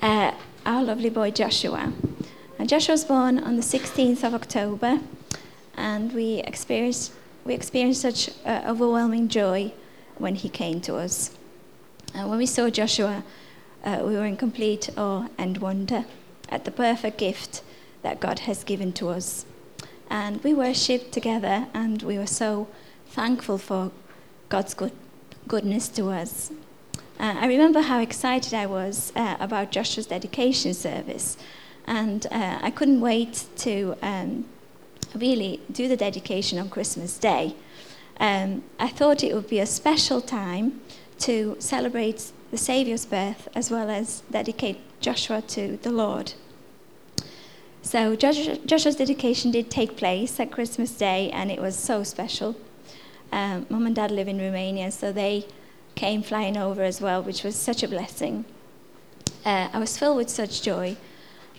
uh, 0.02 0.32
our 0.66 0.84
lovely 0.84 1.10
boy 1.10 1.32
Joshua. 1.32 1.92
And 2.58 2.70
Joshua 2.70 2.94
was 2.94 3.06
born 3.06 3.40
on 3.40 3.56
the 3.56 3.62
16th 3.62 4.24
of 4.24 4.34
October, 4.34 5.00
and 5.76 6.14
we 6.14 6.40
experienced, 6.40 7.14
we 7.46 7.54
experienced 7.54 8.02
such 8.02 8.30
uh, 8.46 8.64
overwhelming 8.66 9.30
joy 9.30 9.74
when 10.18 10.36
he 10.36 10.50
came 10.50 10.82
to 10.82 10.96
us. 10.96 11.32
And 12.14 12.30
when 12.30 12.38
we 12.38 12.46
saw 12.46 12.70
Joshua, 12.70 13.24
uh, 13.84 14.02
we 14.04 14.16
were 14.16 14.26
in 14.26 14.38
complete 14.38 14.90
awe 14.98 15.28
and 15.38 15.58
wonder 15.58 16.06
at 16.50 16.66
the 16.66 16.72
perfect 16.72 17.18
gift 17.18 17.62
that 18.02 18.20
God 18.20 18.40
has 18.40 18.64
given 18.64 18.92
to 18.94 19.10
us. 19.10 19.46
And 20.10 20.44
we 20.44 20.54
worshipped 20.54 21.12
together, 21.12 21.68
and 21.74 22.02
we 22.02 22.18
were 22.18 22.28
so 22.28 22.68
thankful 23.08 23.58
for 23.58 23.92
God's 24.50 24.74
good, 24.74 24.92
goodness 25.48 25.88
to 25.90 26.10
us. 26.10 26.52
Uh, 27.20 27.36
I 27.38 27.48
remember 27.48 27.82
how 27.82 28.00
excited 28.00 28.54
I 28.54 28.66
was 28.66 29.12
uh, 29.16 29.36
about 29.40 29.72
Joshua's 29.72 30.08
dedication 30.08 30.74
service 30.74 31.38
and 31.90 32.28
uh, 32.32 32.60
I 32.62 32.70
couldn't 32.70 33.02
wait 33.02 33.46
to 33.58 33.98
um, 34.04 34.46
really 35.16 35.60
do 35.72 35.88
the 35.88 35.98
dedication 35.98 36.60
on 36.60 36.70
Christmas 36.70 37.18
Day. 37.18 37.56
Um, 38.20 38.64
I 38.80 38.90
thought 38.90 39.24
it 39.24 39.34
would 39.34 39.50
be 39.50 39.60
a 39.60 39.66
special 39.66 40.22
time 40.22 40.82
to 41.20 41.56
celebrate 41.60 42.32
the 42.52 42.58
Saviour's 42.58 43.06
birth 43.06 43.48
as 43.56 43.70
well 43.70 43.90
as 43.90 44.22
dedicate 44.32 44.80
Joshua 45.00 45.42
to 45.42 45.78
the 45.78 45.92
Lord. 45.92 46.34
So 47.82 48.16
Joshua's 48.16 48.96
dedication 48.96 49.52
did 49.52 49.72
take 49.72 49.98
place 49.98 50.40
at 50.40 50.52
Christmas 50.52 50.92
Day, 50.92 51.32
and 51.32 51.50
it 51.50 51.62
was 51.62 51.76
so 51.78 52.04
special. 52.04 52.56
Um, 53.32 53.66
Mum 53.70 53.86
and 53.86 53.96
Dad 53.96 54.12
live 54.12 54.28
in 54.28 54.38
Romania, 54.38 54.92
so 54.92 55.12
they 55.12 55.46
came 55.96 56.22
flying 56.22 56.58
over 56.58 56.84
as 56.84 57.02
well, 57.02 57.24
which 57.24 57.44
was 57.44 57.56
such 57.56 57.84
a 57.84 57.88
blessing. 57.88 58.46
Uh, 59.46 59.70
I 59.72 59.80
was 59.80 59.98
filled 59.98 60.18
with 60.18 60.30
such 60.30 60.62
joy 60.62 60.98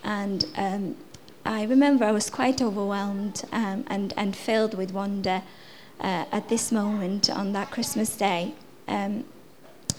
and 0.05 0.47
um, 0.57 0.97
I 1.45 1.65
remember 1.65 2.05
I 2.05 2.13
was 2.13 2.31
quite 2.31 2.61
overwhelmed 2.61 3.45
um, 3.53 3.85
and, 3.89 4.13
and 4.17 4.37
filled 4.37 4.75
with 4.75 4.93
wonder 4.93 5.43
uh, 6.01 6.25
at 6.31 6.49
this 6.49 6.71
moment 6.71 7.31
on 7.31 7.53
that 7.53 7.71
Christmas 7.71 8.17
day. 8.17 8.55
Um, 8.89 9.25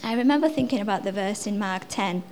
I 0.03 0.15
remember 0.15 0.49
thinking 0.49 0.79
about 0.79 1.03
the 1.03 1.11
verse 1.11 1.45
in 1.45 1.59
Mark 1.59 1.83
10, 1.87 2.23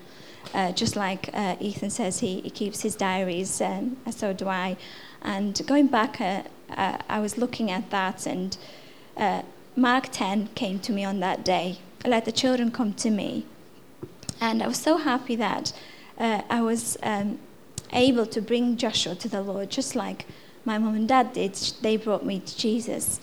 uh, 0.55 0.71
just 0.71 0.95
like 0.95 1.29
uh, 1.35 1.55
Ethan 1.59 1.91
says, 1.91 2.19
he, 2.19 2.41
he 2.41 2.49
keeps 2.49 2.81
his 2.81 2.95
diaries, 2.95 3.61
um, 3.61 3.97
so 4.09 4.33
do 4.33 4.47
I. 4.47 4.75
And 5.21 5.61
going 5.67 5.85
back, 5.85 6.19
uh, 6.19 6.43
uh, 6.75 6.97
I 7.07 7.19
was 7.19 7.37
looking 7.37 7.69
at 7.69 7.91
that, 7.91 8.25
and 8.25 8.57
uh, 9.15 9.43
Mark 9.75 10.09
10 10.11 10.47
came 10.55 10.79
to 10.79 10.91
me 10.91 11.05
on 11.05 11.19
that 11.19 11.45
day. 11.45 11.77
Let 12.03 12.25
the 12.25 12.31
children 12.31 12.71
come 12.71 12.93
to 12.93 13.11
me. 13.11 13.45
And 14.41 14.63
I 14.63 14.67
was 14.67 14.79
so 14.79 14.97
happy 14.97 15.35
that 15.35 15.71
I 16.17 16.61
was 16.61 16.97
um, 17.03 17.39
able 17.93 18.25
to 18.25 18.41
bring 18.41 18.77
Joshua 18.77 19.15
to 19.15 19.29
the 19.29 19.41
Lord, 19.41 19.69
just 19.69 19.95
like 19.95 20.25
my 20.65 20.77
mom 20.77 20.95
and 20.95 21.07
dad 21.07 21.33
did. 21.33 21.53
They 21.81 21.97
brought 21.97 22.25
me 22.25 22.39
to 22.39 22.57
Jesus. 22.57 23.19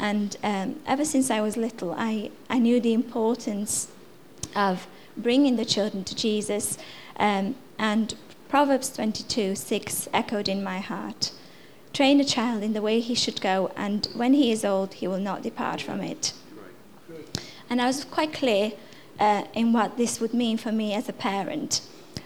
And 0.00 0.36
um, 0.42 0.80
ever 0.86 1.04
since 1.04 1.30
I 1.30 1.40
was 1.42 1.56
little, 1.56 1.94
I, 1.96 2.30
I 2.48 2.58
knew 2.58 2.80
the 2.80 2.94
importance 2.94 3.88
of 4.56 4.86
bringing 5.16 5.56
the 5.56 5.64
children 5.64 6.04
to 6.04 6.16
Jesus. 6.16 6.78
Um, 7.18 7.54
and 7.78 8.14
Proverbs 8.48 8.90
22 8.90 9.54
6 9.54 10.08
echoed 10.12 10.48
in 10.48 10.64
my 10.64 10.80
heart 10.80 11.32
Train 11.92 12.20
a 12.20 12.24
child 12.24 12.62
in 12.62 12.72
the 12.72 12.82
way 12.82 13.00
he 13.00 13.14
should 13.14 13.40
go, 13.40 13.72
and 13.76 14.06
when 14.14 14.32
he 14.32 14.52
is 14.52 14.64
old, 14.64 14.94
he 14.94 15.08
will 15.08 15.18
not 15.18 15.42
depart 15.42 15.82
from 15.82 16.00
it. 16.00 16.32
And 17.68 17.82
I 17.82 17.86
was 17.86 18.04
quite 18.04 18.32
clear 18.32 18.72
uh, 19.18 19.44
in 19.54 19.72
what 19.72 19.96
this 19.96 20.20
would 20.20 20.32
mean 20.32 20.56
for 20.56 20.70
me 20.70 20.94
as 20.94 21.08
a 21.08 21.12
parent. 21.12 21.80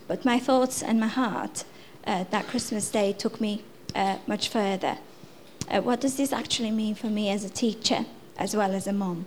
But 0.07 0.25
my 0.25 0.39
thoughts 0.39 0.83
and 0.83 1.01
my 1.01 1.07
heart 1.07 1.65
uh, 2.07 2.25
that 2.31 2.47
Christmas 2.47 2.91
day 2.91 3.15
took 3.15 3.41
me 3.41 3.63
uh, 3.95 4.19
much 4.27 4.49
further. 4.49 4.99
Uh, 5.71 5.81
what 5.81 6.01
does 6.01 6.17
this 6.17 6.33
actually 6.33 6.71
mean 6.71 6.95
for 6.95 7.07
me 7.07 7.31
as 7.31 7.45
a 7.45 7.49
teacher 7.49 8.05
as 8.37 8.55
well 8.55 8.73
as 8.73 8.87
a 8.87 8.93
mom? 8.93 9.27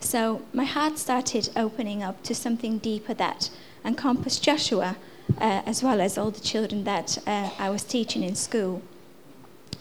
So 0.00 0.42
my 0.52 0.64
heart 0.64 0.98
started 0.98 1.48
opening 1.56 2.02
up 2.02 2.22
to 2.24 2.34
something 2.34 2.78
deeper 2.78 3.14
that 3.14 3.50
encompassed 3.84 4.42
Joshua 4.42 4.96
uh, 5.40 5.62
as 5.64 5.82
well 5.82 6.00
as 6.00 6.18
all 6.18 6.30
the 6.30 6.40
children 6.40 6.84
that 6.84 7.18
uh, 7.26 7.50
I 7.58 7.70
was 7.70 7.84
teaching 7.84 8.22
in 8.22 8.34
school. 8.34 8.82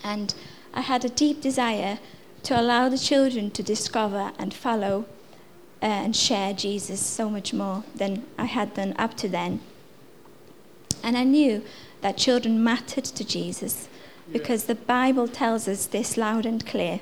And 0.04 0.34
I 0.74 0.82
had 0.82 1.04
a 1.04 1.10
deep 1.10 1.42
desire 1.42 2.00
to 2.44 2.60
allow 2.60 2.90
the 2.90 2.98
children 2.98 3.52
to 3.52 3.64
discover 3.64 4.32
and 4.40 4.54
follow 4.54 5.06
uh, 5.82 5.86
and 5.86 6.16
share 6.16 6.54
Jesus 6.54 7.00
so 7.00 7.30
much 7.30 7.54
more 7.54 7.84
than 7.96 8.26
I 8.38 8.46
had 8.46 8.74
done 8.74 8.96
up 8.98 9.18
to 9.18 9.28
then. 9.28 9.60
And 11.04 11.18
I 11.18 11.24
knew 11.24 11.64
that 12.02 12.18
children 12.18 12.64
mattered 12.64 13.06
to 13.06 13.26
Jesus 13.26 13.88
because 14.32 14.66
the 14.66 14.76
Bible 14.76 15.28
tells 15.28 15.68
us 15.68 15.86
this 15.86 16.18
loud 16.18 16.46
and 16.46 16.66
clear. 16.66 17.02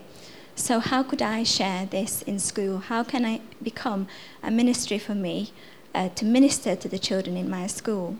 So, 0.56 0.80
how 0.80 1.04
could 1.04 1.22
I 1.22 1.44
share 1.44 1.86
this 1.86 2.22
in 2.24 2.40
school? 2.40 2.80
How 2.80 3.04
can 3.04 3.26
I 3.26 3.42
become 3.64 4.08
a 4.44 4.52
ministry 4.52 5.00
for 5.00 5.16
me 5.16 5.52
uh, 5.96 6.10
to 6.10 6.26
minister 6.26 6.76
to 6.76 6.90
the 6.90 7.00
children 7.00 7.38
in 7.38 7.50
my 7.50 7.68
school? 7.68 8.18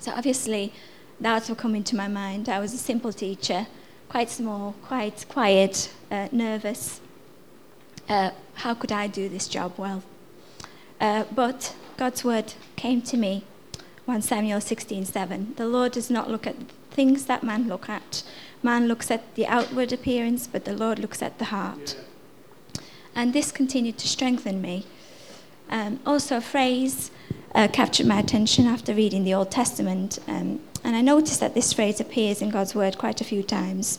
So, 0.00 0.12
obviously, 0.12 0.72
that's 1.20 1.48
what 1.48 1.58
came 1.58 1.74
into 1.74 1.94
my 1.94 2.08
mind. 2.08 2.48
I 2.48 2.58
was 2.58 2.72
a 2.72 2.78
simple 2.78 3.12
teacher, 3.12 3.66
quite 4.08 4.30
small, 4.30 4.74
quite 4.82 5.26
quiet, 5.28 5.92
uh, 6.10 6.28
nervous. 6.32 7.00
Uh, 8.08 8.30
how 8.54 8.74
could 8.74 8.92
I 8.92 9.06
do 9.06 9.28
this 9.28 9.48
job 9.48 9.74
well? 9.76 10.02
Uh, 11.00 11.24
but 11.34 11.74
God's 11.96 12.24
word 12.24 12.54
came 12.76 13.02
to 13.02 13.16
me 13.16 13.44
1 14.06 14.22
Samuel 14.22 14.60
16:7. 14.60 15.54
The 15.56 15.66
Lord 15.66 15.92
does 15.92 16.08
not 16.10 16.30
look 16.30 16.46
at 16.46 16.56
things 16.96 17.26
that 17.26 17.44
man 17.44 17.68
look 17.68 17.88
at. 17.88 18.24
Man 18.62 18.88
looks 18.88 19.10
at 19.10 19.34
the 19.34 19.46
outward 19.46 19.92
appearance, 19.92 20.46
but 20.46 20.64
the 20.64 20.72
Lord 20.72 20.98
looks 20.98 21.22
at 21.22 21.38
the 21.38 21.46
heart. 21.46 21.96
And 23.14 23.32
this 23.32 23.52
continued 23.52 23.98
to 23.98 24.08
strengthen 24.08 24.60
me. 24.60 24.86
Um, 25.70 26.00
also, 26.06 26.38
a 26.38 26.40
phrase 26.40 27.10
uh, 27.54 27.68
captured 27.68 28.06
my 28.06 28.18
attention 28.18 28.66
after 28.66 28.94
reading 28.94 29.24
the 29.24 29.34
Old 29.34 29.50
Testament, 29.50 30.18
um, 30.26 30.60
and 30.82 30.96
I 30.96 31.00
noticed 31.00 31.40
that 31.40 31.54
this 31.54 31.72
phrase 31.72 32.00
appears 32.00 32.40
in 32.40 32.50
God's 32.50 32.74
Word 32.74 32.98
quite 32.98 33.20
a 33.20 33.24
few 33.24 33.42
times. 33.42 33.98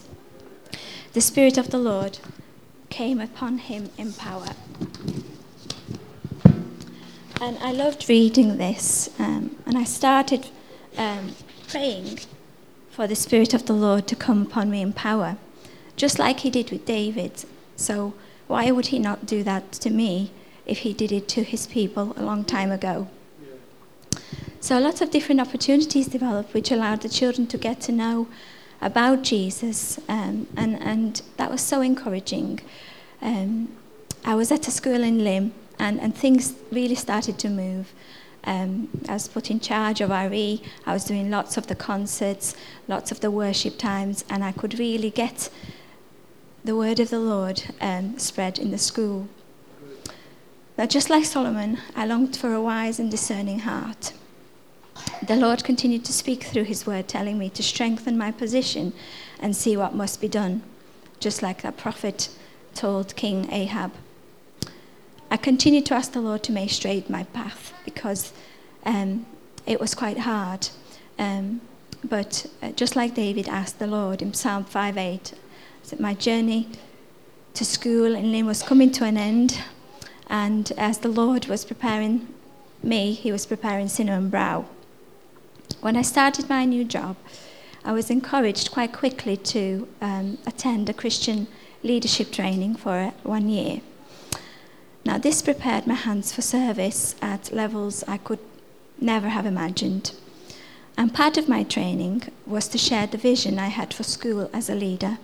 The 1.13 1.21
Spirit 1.21 1.57
of 1.57 1.69
the 1.69 1.77
Lord 1.77 2.19
came 2.89 3.19
upon 3.19 3.57
him 3.57 3.89
in 3.97 4.13
power. 4.13 4.49
And 7.39 7.57
I 7.59 7.71
loved 7.71 8.09
reading 8.09 8.57
this, 8.57 9.09
um, 9.19 9.55
and 9.65 9.77
I 9.77 9.83
started 9.83 10.47
um, 10.97 11.35
praying 11.67 12.19
for 12.97 13.05
the 13.05 13.15
Spirit 13.15 13.53
of 13.53 13.67
the 13.67 13.73
Lord 13.73 14.07
to 14.07 14.15
come 14.15 14.41
upon 14.41 14.71
me 14.71 14.81
in 14.81 14.91
power, 14.91 15.37
just 15.95 16.17
like 16.17 16.39
He 16.39 16.49
did 16.49 16.71
with 16.71 16.83
David. 16.87 17.45
So, 17.75 18.15
why 18.47 18.71
would 18.71 18.87
He 18.87 18.97
not 18.97 19.27
do 19.27 19.43
that 19.43 19.71
to 19.83 19.91
me 19.91 20.31
if 20.65 20.79
He 20.79 20.93
did 20.93 21.11
it 21.11 21.27
to 21.27 21.43
His 21.43 21.67
people 21.67 22.15
a 22.17 22.23
long 22.23 22.43
time 22.43 22.71
ago? 22.71 23.07
So, 24.59 24.79
lots 24.79 24.99
of 25.01 25.11
different 25.11 25.39
opportunities 25.39 26.07
developed, 26.07 26.55
which 26.55 26.71
allowed 26.71 27.01
the 27.01 27.09
children 27.09 27.45
to 27.47 27.57
get 27.59 27.79
to 27.81 27.91
know 27.91 28.29
about 28.81 29.21
Jesus, 29.21 29.99
um, 30.09 30.47
and, 30.57 30.81
and 30.81 31.21
that 31.37 31.51
was 31.51 31.61
so 31.61 31.81
encouraging. 31.81 32.61
Um, 33.21 33.77
I 34.25 34.33
was 34.33 34.51
at 34.51 34.67
a 34.67 34.71
school 34.71 35.03
in 35.03 35.23
Lymm, 35.23 35.53
and, 35.77 35.99
and 35.99 36.15
things 36.15 36.55
really 36.71 36.95
started 36.95 37.37
to 37.37 37.49
move. 37.49 37.93
Um, 38.43 38.89
I 39.09 39.13
was 39.13 39.27
put 39.27 39.51
in 39.51 39.59
charge 39.59 40.01
of 40.01 40.09
RE. 40.09 40.61
I 40.85 40.93
was 40.93 41.03
doing 41.03 41.29
lots 41.29 41.57
of 41.57 41.67
the 41.67 41.75
concerts, 41.75 42.55
lots 42.87 43.11
of 43.11 43.19
the 43.19 43.31
worship 43.31 43.77
times, 43.77 44.23
and 44.29 44.43
I 44.43 44.51
could 44.51 44.79
really 44.79 45.09
get 45.09 45.49
the 46.63 46.75
word 46.75 46.99
of 46.99 47.09
the 47.09 47.19
Lord 47.19 47.63
um, 47.81 48.17
spread 48.19 48.59
in 48.59 48.71
the 48.71 48.77
school. 48.77 49.27
Now, 50.77 50.85
just 50.85 51.09
like 51.09 51.25
Solomon, 51.25 51.79
I 51.95 52.05
longed 52.05 52.37
for 52.37 52.53
a 52.53 52.61
wise 52.61 52.99
and 52.99 53.09
discerning 53.09 53.59
heart. 53.59 54.13
The 55.25 55.35
Lord 55.35 55.63
continued 55.63 56.05
to 56.05 56.13
speak 56.13 56.43
through 56.43 56.65
his 56.65 56.85
word, 56.85 57.07
telling 57.07 57.37
me 57.37 57.49
to 57.51 57.63
strengthen 57.63 58.17
my 58.17 58.31
position 58.31 58.93
and 59.39 59.55
see 59.55 59.75
what 59.75 59.95
must 59.95 60.21
be 60.21 60.27
done, 60.27 60.63
just 61.19 61.41
like 61.41 61.61
that 61.63 61.77
prophet 61.77 62.29
told 62.75 63.15
King 63.15 63.51
Ahab. 63.51 63.91
I 65.29 65.37
continued 65.37 65.85
to 65.87 65.93
ask 65.93 66.13
the 66.13 66.21
Lord 66.21 66.43
to 66.43 66.51
make 66.53 66.69
straight 66.69 67.09
my 67.09 67.23
path 67.25 67.73
because 67.83 68.31
um, 68.85 69.25
it 69.65 69.79
was 69.79 69.93
quite 69.93 70.19
hard. 70.19 70.69
Um, 71.19 71.61
but 72.03 72.45
uh, 72.61 72.71
just 72.71 72.95
like 72.95 73.13
David 73.13 73.49
asked 73.49 73.79
the 73.79 73.87
Lord 73.87 74.21
in 74.21 74.33
Psalm 74.33 74.63
5:8, 74.63 75.33
that 75.89 75.99
my 75.99 76.13
journey 76.13 76.69
to 77.55 77.65
school 77.65 78.15
in 78.15 78.31
Lymm 78.31 78.45
was 78.45 78.63
coming 78.63 78.91
to 78.91 79.03
an 79.03 79.17
end, 79.17 79.61
and 80.27 80.71
as 80.77 80.99
the 80.99 81.09
Lord 81.09 81.47
was 81.47 81.65
preparing 81.65 82.27
me, 82.81 83.13
He 83.13 83.31
was 83.31 83.45
preparing 83.45 83.89
Cinnamon 83.89 84.29
Brow. 84.29 84.65
When 85.81 85.97
I 85.97 86.03
started 86.03 86.47
my 86.47 86.63
new 86.65 86.85
job, 86.85 87.17
I 87.83 87.91
was 87.91 88.09
encouraged 88.09 88.71
quite 88.71 88.93
quickly 88.93 89.37
to 89.37 89.87
um, 90.01 90.37
attend 90.45 90.89
a 90.89 90.93
Christian 90.93 91.47
leadership 91.83 92.31
training 92.31 92.75
for 92.75 93.13
one 93.23 93.49
year. 93.49 93.81
Now, 95.07 95.17
this 95.17 95.41
prepared 95.41 95.87
my 95.87 95.93
hands 95.93 96.33
for 96.33 96.41
service 96.41 97.15
at 97.21 97.53
levels 97.53 98.03
I 98.09 98.17
could 98.17 98.39
never 98.99 99.29
have 99.29 99.45
imagined. 99.45 100.11
And 100.97 101.13
part 101.13 101.37
of 101.37 101.47
my 101.47 101.63
training 101.63 102.23
was 102.45 102.67
to 102.67 102.77
share 102.77 103.07
the 103.07 103.17
vision 103.17 103.57
I 103.57 103.67
had 103.67 103.93
for 103.93 104.03
school 104.03 104.49
as 104.51 104.69
a 104.69 104.75
leader 104.75 105.17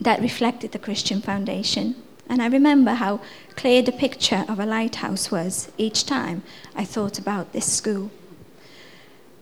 that 0.00 0.20
reflected 0.20 0.70
the 0.70 0.78
Christian 0.78 1.20
foundation. 1.20 1.96
And 2.28 2.40
I 2.40 2.46
remember 2.46 2.92
how 2.92 3.20
clear 3.56 3.82
the 3.82 3.90
picture 3.90 4.44
of 4.48 4.60
a 4.60 4.64
lighthouse 4.64 5.28
was 5.28 5.68
each 5.76 6.06
time 6.06 6.44
I 6.76 6.84
thought 6.84 7.18
about 7.18 7.52
this 7.52 7.66
school. 7.66 8.12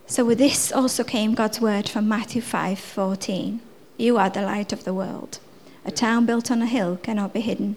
So 0.07 0.25
with 0.25 0.39
this 0.39 0.73
also 0.73 1.05
came 1.05 1.35
God's 1.35 1.61
word 1.61 1.91
from 1.91 2.09
Matthew 2.09 2.41
5:14. 2.41 3.61
You 3.99 4.17
are 4.17 4.31
the 4.31 4.41
light 4.41 4.73
of 4.73 4.85
the 4.85 4.95
world. 4.95 5.41
A 5.85 5.91
town 5.91 6.25
built 6.25 6.51
on 6.51 6.63
a 6.63 6.67
hill 6.67 6.97
cannot 6.97 7.35
be 7.35 7.41
hidden. 7.41 7.77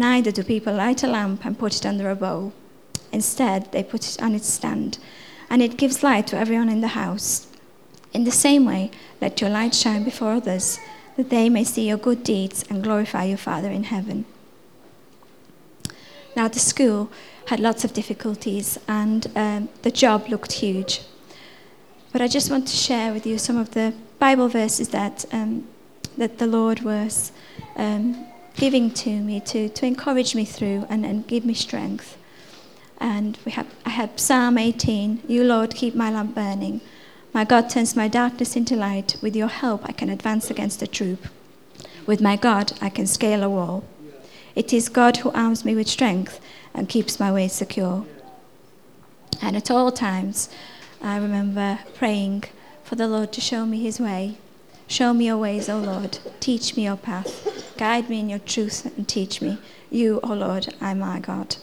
Neither 0.00 0.32
do 0.32 0.42
people 0.42 0.72
light 0.72 1.02
a 1.02 1.06
lamp 1.06 1.44
and 1.44 1.58
put 1.58 1.76
it 1.76 1.84
under 1.84 2.08
a 2.08 2.16
bowl. 2.16 2.54
Instead, 3.12 3.70
they 3.70 3.82
put 3.82 4.08
it 4.08 4.22
on 4.22 4.34
its 4.34 4.48
stand, 4.48 4.96
and 5.50 5.60
it 5.60 5.76
gives 5.76 6.02
light 6.02 6.26
to 6.28 6.38
everyone 6.38 6.70
in 6.70 6.80
the 6.80 6.96
house. 7.02 7.48
In 8.14 8.24
the 8.24 8.30
same 8.30 8.64
way, 8.64 8.90
let 9.20 9.42
your 9.42 9.50
light 9.50 9.74
shine 9.74 10.02
before 10.02 10.32
others, 10.32 10.78
that 11.18 11.28
they 11.28 11.50
may 11.50 11.64
see 11.64 11.86
your 11.86 11.98
good 11.98 12.24
deeds 12.24 12.64
and 12.70 12.82
glorify 12.82 13.24
your 13.24 13.36
Father 13.36 13.70
in 13.70 13.84
heaven. 13.84 14.24
Now, 16.34 16.48
the 16.48 16.58
school 16.60 17.10
had 17.48 17.60
lots 17.60 17.84
of 17.84 17.92
difficulties, 17.92 18.78
and 18.88 19.26
um, 19.36 19.68
the 19.82 19.90
job 19.90 20.28
looked 20.28 20.52
huge. 20.52 21.02
But 22.10 22.22
I 22.22 22.26
just 22.26 22.50
want 22.50 22.66
to 22.68 22.74
share 22.74 23.12
with 23.12 23.26
you 23.26 23.36
some 23.36 23.58
of 23.58 23.72
the 23.72 23.92
Bible 24.18 24.48
verses 24.48 24.88
that, 24.88 25.26
um, 25.30 25.68
that 26.16 26.38
the 26.38 26.46
Lord 26.46 26.80
was 26.80 27.32
um, 27.76 28.29
giving 28.56 28.90
to 28.90 29.10
me 29.10 29.40
to, 29.40 29.68
to 29.68 29.86
encourage 29.86 30.34
me 30.34 30.44
through 30.44 30.86
and, 30.88 31.04
and 31.04 31.26
give 31.26 31.44
me 31.44 31.54
strength. 31.54 32.16
And 32.98 33.38
we 33.44 33.52
have, 33.52 33.66
I 33.86 33.90
had 33.90 34.20
Psalm 34.20 34.58
18 34.58 35.22
You, 35.26 35.44
Lord, 35.44 35.74
keep 35.74 35.94
my 35.94 36.10
lamp 36.10 36.34
burning. 36.34 36.80
My 37.32 37.44
God 37.44 37.70
turns 37.70 37.96
my 37.96 38.08
darkness 38.08 38.56
into 38.56 38.76
light. 38.76 39.16
With 39.22 39.36
your 39.36 39.48
help, 39.48 39.88
I 39.88 39.92
can 39.92 40.10
advance 40.10 40.50
against 40.50 40.82
a 40.82 40.86
troop. 40.86 41.26
With 42.06 42.20
my 42.20 42.36
God, 42.36 42.72
I 42.80 42.90
can 42.90 43.06
scale 43.06 43.42
a 43.42 43.48
wall. 43.48 43.84
It 44.54 44.72
is 44.72 44.88
God 44.88 45.18
who 45.18 45.30
arms 45.30 45.64
me 45.64 45.74
with 45.74 45.88
strength 45.88 46.40
and 46.74 46.88
keeps 46.88 47.20
my 47.20 47.32
way 47.32 47.48
secure. 47.48 48.04
And 49.40 49.56
at 49.56 49.70
all 49.70 49.92
times, 49.92 50.50
I 51.00 51.16
remember 51.16 51.78
praying 51.94 52.44
for 52.84 52.96
the 52.96 53.08
Lord 53.08 53.32
to 53.32 53.40
show 53.40 53.64
me 53.64 53.80
his 53.80 54.00
way. 54.00 54.38
Show 54.90 55.14
me 55.14 55.26
your 55.26 55.36
ways, 55.36 55.68
O 55.68 55.78
Lord. 55.78 56.18
Teach 56.40 56.76
me 56.76 56.86
your 56.86 56.96
path. 56.96 57.76
Guide 57.78 58.10
me 58.10 58.18
in 58.18 58.28
your 58.28 58.40
truth 58.40 58.84
and 58.96 59.06
teach 59.06 59.40
me. 59.40 59.56
You, 59.88 60.18
O 60.24 60.34
Lord, 60.34 60.74
are 60.80 60.96
my 60.96 61.20
God. 61.20 61.54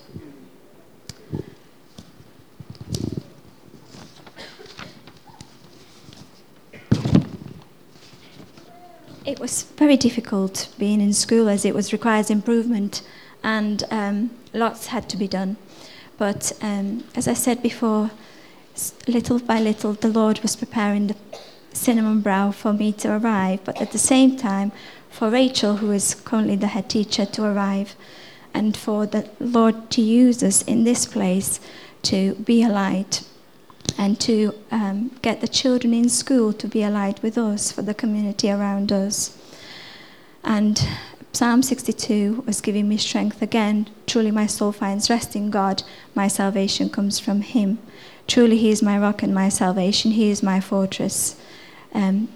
It 9.25 9.41
was 9.41 9.63
very 9.75 9.97
difficult 9.97 10.69
being 10.79 11.01
in 11.01 11.11
school 11.11 11.49
as 11.49 11.65
it 11.65 11.75
was 11.75 11.91
requires 11.91 12.29
improvement 12.29 13.01
and 13.43 13.83
um, 13.91 14.31
lots 14.53 14.87
had 14.87 15.09
to 15.09 15.17
be 15.17 15.27
done. 15.27 15.57
But 16.17 16.53
um, 16.61 17.03
as 17.13 17.27
I 17.27 17.33
said 17.33 17.61
before, 17.61 18.11
little 19.05 19.39
by 19.39 19.59
little, 19.59 19.91
the 19.91 20.07
Lord 20.07 20.39
was 20.39 20.55
preparing 20.55 21.07
the 21.07 21.17
Cinnamon 21.77 22.21
Brow 22.21 22.51
for 22.51 22.73
me 22.73 22.91
to 22.93 23.17
arrive, 23.17 23.61
but 23.63 23.81
at 23.81 23.91
the 23.91 23.97
same 23.97 24.35
time, 24.35 24.71
for 25.09 25.29
Rachel, 25.29 25.77
who 25.77 25.91
is 25.91 26.15
currently 26.15 26.55
the 26.55 26.67
head 26.67 26.89
teacher, 26.89 27.25
to 27.25 27.43
arrive, 27.43 27.95
and 28.53 28.75
for 28.75 29.05
the 29.05 29.29
Lord 29.39 29.89
to 29.91 30.01
use 30.01 30.43
us 30.43 30.61
in 30.63 30.83
this 30.83 31.05
place 31.05 31.59
to 32.03 32.35
be 32.35 32.63
a 32.63 32.69
light. 32.69 33.23
and 33.97 34.19
to 34.19 34.53
um, 34.71 35.09
get 35.21 35.41
the 35.41 35.47
children 35.47 35.93
in 35.93 36.09
school 36.09 36.53
to 36.53 36.67
be 36.67 36.83
allied 36.83 37.19
with 37.23 37.37
us 37.37 37.71
for 37.71 37.81
the 37.81 37.93
community 37.93 38.49
around 38.51 38.91
us. 38.91 39.35
And 40.43 40.87
Psalm 41.33 41.61
62 41.63 42.43
was 42.45 42.61
giving 42.61 42.87
me 42.87 42.97
strength 42.97 43.41
again. 43.41 43.87
Truly, 44.05 44.31
my 44.31 44.45
soul 44.45 44.71
finds 44.71 45.09
rest 45.09 45.35
in 45.35 45.49
God. 45.49 45.83
My 46.15 46.27
salvation 46.27 46.89
comes 46.89 47.19
from 47.19 47.41
Him. 47.41 47.79
Truly, 48.27 48.57
He 48.57 48.69
is 48.69 48.81
my 48.81 48.97
rock 48.97 49.23
and 49.23 49.33
my 49.33 49.49
salvation. 49.49 50.11
He 50.11 50.29
is 50.29 50.43
my 50.43 50.59
fortress. 50.59 51.36
Um, 51.93 52.29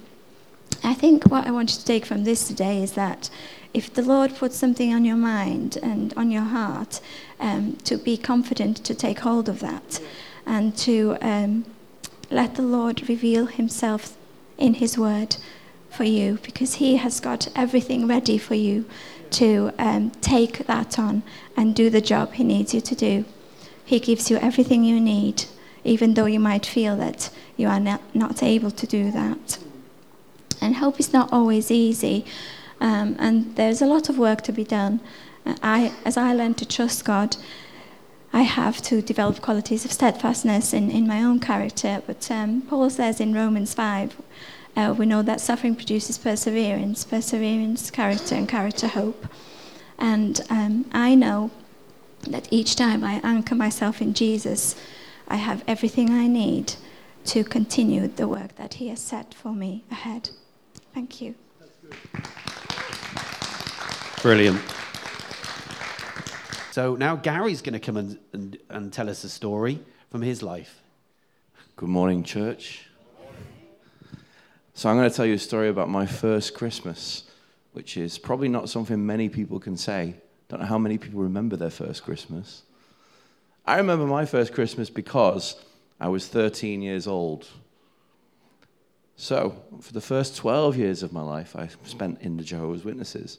I 0.83 0.93
think 0.93 1.25
what 1.25 1.45
I 1.45 1.51
wanted 1.51 1.79
to 1.79 1.85
take 1.85 2.05
from 2.05 2.23
this 2.23 2.47
today 2.47 2.81
is 2.81 2.93
that 2.93 3.29
if 3.73 3.93
the 3.93 4.01
Lord 4.01 4.35
puts 4.35 4.57
something 4.57 4.93
on 4.93 5.05
your 5.05 5.15
mind 5.15 5.77
and 5.81 6.13
on 6.17 6.31
your 6.31 6.43
heart, 6.43 6.99
um, 7.39 7.77
to 7.85 7.97
be 7.97 8.17
confident 8.17 8.77
to 8.77 8.93
take 8.95 9.19
hold 9.19 9.47
of 9.47 9.59
that 9.59 10.01
and 10.45 10.75
to 10.77 11.17
um, 11.21 11.65
let 12.29 12.55
the 12.55 12.61
Lord 12.61 13.07
reveal 13.07 13.45
Himself 13.45 14.17
in 14.57 14.75
His 14.75 14.97
Word 14.97 15.37
for 15.89 16.03
you 16.03 16.39
because 16.43 16.75
He 16.75 16.97
has 16.97 17.19
got 17.19 17.47
everything 17.55 18.07
ready 18.07 18.37
for 18.37 18.55
you 18.55 18.85
to 19.31 19.71
um, 19.79 20.11
take 20.21 20.65
that 20.67 20.99
on 20.99 21.23
and 21.55 21.75
do 21.75 21.89
the 21.89 22.01
job 22.01 22.33
He 22.33 22.43
needs 22.43 22.73
you 22.73 22.81
to 22.81 22.95
do. 22.95 23.25
He 23.85 23.99
gives 23.99 24.29
you 24.29 24.37
everything 24.37 24.83
you 24.83 24.99
need, 24.99 25.45
even 25.83 26.13
though 26.13 26.25
you 26.25 26.39
might 26.39 26.65
feel 26.65 26.95
that 26.97 27.29
you 27.61 27.67
are 27.67 27.79
not, 27.79 28.43
able 28.43 28.71
to 28.71 28.87
do 28.87 29.11
that. 29.11 29.59
And 30.59 30.75
hope 30.75 30.99
is 30.99 31.13
not 31.13 31.31
always 31.31 31.69
easy, 31.71 32.25
um, 32.79 33.15
and 33.19 33.55
there's 33.55 33.81
a 33.81 33.85
lot 33.85 34.09
of 34.09 34.17
work 34.17 34.41
to 34.43 34.51
be 34.51 34.63
done. 34.63 34.99
Uh, 35.45 35.55
I, 35.61 35.93
as 36.03 36.17
I 36.17 36.33
learn 36.33 36.55
to 36.55 36.65
trust 36.65 37.05
God, 37.05 37.37
I 38.33 38.43
have 38.43 38.81
to 38.83 39.01
develop 39.01 39.41
qualities 39.41 39.85
of 39.85 39.91
steadfastness 39.91 40.73
in, 40.73 40.89
in 40.89 41.05
my 41.07 41.21
own 41.23 41.39
character. 41.39 42.01
But 42.07 42.31
um, 42.31 42.61
Paul 42.61 42.89
says 42.89 43.19
in 43.19 43.33
Romans 43.33 43.73
5, 43.73 44.15
uh, 44.75 44.95
we 44.97 45.05
know 45.05 45.21
that 45.21 45.41
suffering 45.41 45.75
produces 45.75 46.17
perseverance, 46.17 47.03
perseverance, 47.03 47.91
character, 47.91 48.35
and 48.35 48.47
character, 48.47 48.87
hope. 48.87 49.27
And 49.99 50.41
um, 50.49 50.85
I 50.93 51.13
know 51.13 51.51
that 52.29 52.47
each 52.51 52.75
time 52.75 53.03
I 53.03 53.19
anchor 53.23 53.55
myself 53.55 54.01
in 54.01 54.13
Jesus, 54.13 54.75
I 55.27 55.35
have 55.35 55.63
everything 55.67 56.09
I 56.11 56.27
need 56.27 56.73
to 57.25 57.43
continue 57.43 58.07
the 58.07 58.27
work 58.27 58.55
that 58.55 58.75
He 58.75 58.89
has 58.89 58.99
set 58.99 59.33
for 59.33 59.53
me 59.53 59.83
ahead. 59.91 60.29
Thank 60.93 61.21
you. 61.21 61.35
Brilliant. 64.21 64.61
So 66.71 66.95
now 66.95 67.15
Gary's 67.15 67.61
going 67.61 67.73
to 67.73 67.79
come 67.79 67.97
and, 67.97 68.19
and, 68.33 68.57
and 68.69 68.93
tell 68.93 69.09
us 69.09 69.23
a 69.23 69.29
story 69.29 69.79
from 70.09 70.21
his 70.21 70.43
life. 70.43 70.81
Good 71.75 71.89
morning, 71.89 72.23
church. 72.23 72.87
So, 74.73 74.89
I'm 74.89 74.97
going 74.97 75.09
to 75.09 75.15
tell 75.15 75.25
you 75.25 75.35
a 75.35 75.39
story 75.39 75.69
about 75.69 75.89
my 75.89 76.05
first 76.05 76.53
Christmas, 76.53 77.23
which 77.73 77.97
is 77.97 78.17
probably 78.17 78.47
not 78.47 78.69
something 78.69 79.05
many 79.05 79.29
people 79.29 79.59
can 79.59 79.77
say. 79.77 80.15
Don't 80.49 80.59
know 80.59 80.65
how 80.65 80.77
many 80.77 80.97
people 80.97 81.21
remember 81.21 81.55
their 81.55 81.69
first 81.69 82.03
Christmas. 82.03 82.63
I 83.65 83.77
remember 83.77 84.05
my 84.05 84.25
first 84.25 84.53
Christmas 84.53 84.89
because 84.89 85.55
I 86.01 86.07
was 86.07 86.27
13 86.27 86.81
years 86.81 87.05
old. 87.05 87.47
So, 89.17 89.55
for 89.81 89.93
the 89.93 90.01
first 90.01 90.35
12 90.35 90.75
years 90.75 91.03
of 91.03 91.13
my 91.13 91.21
life, 91.21 91.55
I 91.55 91.69
spent 91.83 92.21
in 92.21 92.37
the 92.37 92.43
Jehovah's 92.43 92.83
Witnesses, 92.83 93.37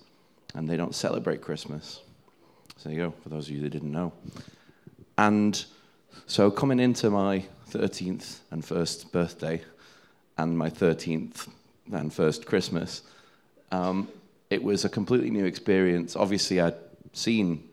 and 0.55 0.69
they 0.69 0.77
don't 0.77 0.95
celebrate 0.95 1.41
Christmas. 1.41 2.03
So 2.77 2.89
there 2.89 2.97
you 2.97 3.05
go, 3.05 3.15
for 3.21 3.31
those 3.31 3.49
of 3.49 3.57
you 3.57 3.63
that 3.63 3.71
didn't 3.71 3.91
know. 3.91 4.13
And 5.19 5.63
so 6.27 6.53
coming 6.53 6.79
into 6.79 7.11
my 7.11 7.45
13th 7.73 8.39
and 8.53 8.65
first 8.65 9.11
birthday 9.11 9.61
and 10.39 10.57
my 10.57 10.71
13th 10.71 11.49
and 11.93 12.15
first 12.15 12.47
Christmas, 12.47 13.03
um, 13.73 14.09
it 14.51 14.63
was 14.63 14.85
a 14.85 14.89
completely 14.89 15.31
new 15.31 15.47
experience. 15.47 16.15
Obviously, 16.15 16.61
I'd 16.61 16.77
seen 17.13 17.69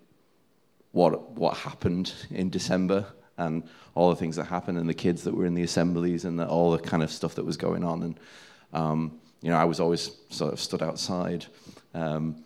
what, 0.93 1.33
what 1.33 1.57
happened 1.57 2.11
in 2.31 2.49
December 2.49 3.05
and 3.39 3.63
all 3.95 4.09
the 4.09 4.15
things 4.15 4.35
that 4.35 4.45
happened 4.45 4.77
and 4.77 4.87
the 4.87 4.93
kids 4.93 5.23
that 5.23 5.33
were 5.33 5.45
in 5.45 5.55
the 5.55 5.63
assemblies 5.63 6.25
and 6.25 6.37
the, 6.37 6.47
all 6.47 6.71
the 6.71 6.79
kind 6.79 7.01
of 7.01 7.11
stuff 7.11 7.35
that 7.35 7.45
was 7.45 7.57
going 7.57 7.83
on. 7.83 8.03
And, 8.03 8.19
um, 8.73 9.19
you 9.41 9.49
know, 9.49 9.57
I 9.57 9.65
was 9.65 9.79
always 9.79 10.11
sort 10.29 10.53
of 10.53 10.59
stood 10.59 10.83
outside. 10.83 11.45
Um, 11.93 12.43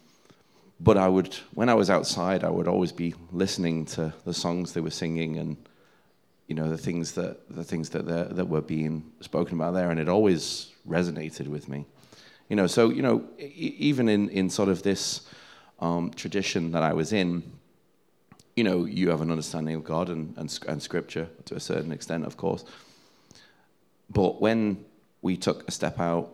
but 0.80 0.98
I 0.98 1.08
would, 1.08 1.36
when 1.54 1.70
I 1.70 1.74
was 1.74 1.90
outside, 1.90 2.44
I 2.44 2.50
would 2.50 2.68
always 2.68 2.92
be 2.92 3.14
listening 3.32 3.86
to 3.86 4.14
the 4.26 4.34
songs 4.34 4.74
they 4.74 4.82
were 4.82 4.90
singing 4.90 5.38
and, 5.38 5.58
you 6.48 6.56
know, 6.56 6.70
the 6.70 6.78
things 6.78 7.14
that 7.14 7.50
the 7.50 7.64
things 7.64 7.90
that 7.90 8.06
that 8.06 8.48
were 8.48 8.62
being 8.62 9.12
spoken 9.22 9.56
about 9.56 9.74
there, 9.74 9.90
and 9.92 10.00
it 10.00 10.10
always 10.10 10.72
resonated 10.88 11.48
with 11.48 11.70
me. 11.70 11.86
You 12.50 12.56
know, 12.58 12.68
so 12.68 12.90
you 12.90 13.02
know, 13.02 13.24
even 13.40 14.10
in 14.10 14.30
in 14.30 14.50
sort 14.50 14.70
of 14.70 14.84
this 14.84 15.22
um, 15.80 16.12
tradition 16.12 16.72
that 16.72 16.84
I 16.84 16.94
was 16.94 17.14
in, 17.14 17.44
you 18.56 18.64
know, 18.64 18.86
you 18.86 19.10
have 19.10 19.22
an 19.22 19.32
understanding 19.32 19.76
of 19.76 19.84
God 19.84 20.10
and, 20.10 20.34
and 20.38 20.60
and 20.68 20.82
Scripture 20.82 21.28
to 21.46 21.56
a 21.56 21.60
certain 21.60 21.92
extent, 21.92 22.26
of 22.26 22.38
course. 22.38 22.66
But 24.10 24.42
when 24.42 24.86
we 25.24 25.38
took 25.38 25.68
a 25.68 25.72
step 25.72 26.00
out 26.00 26.30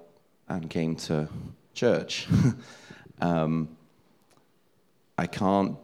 and 0.49 0.69
came 0.69 0.95
to 0.95 1.29
church. 1.73 2.27
um, 3.21 3.69
I 5.17 5.27
can't 5.27 5.77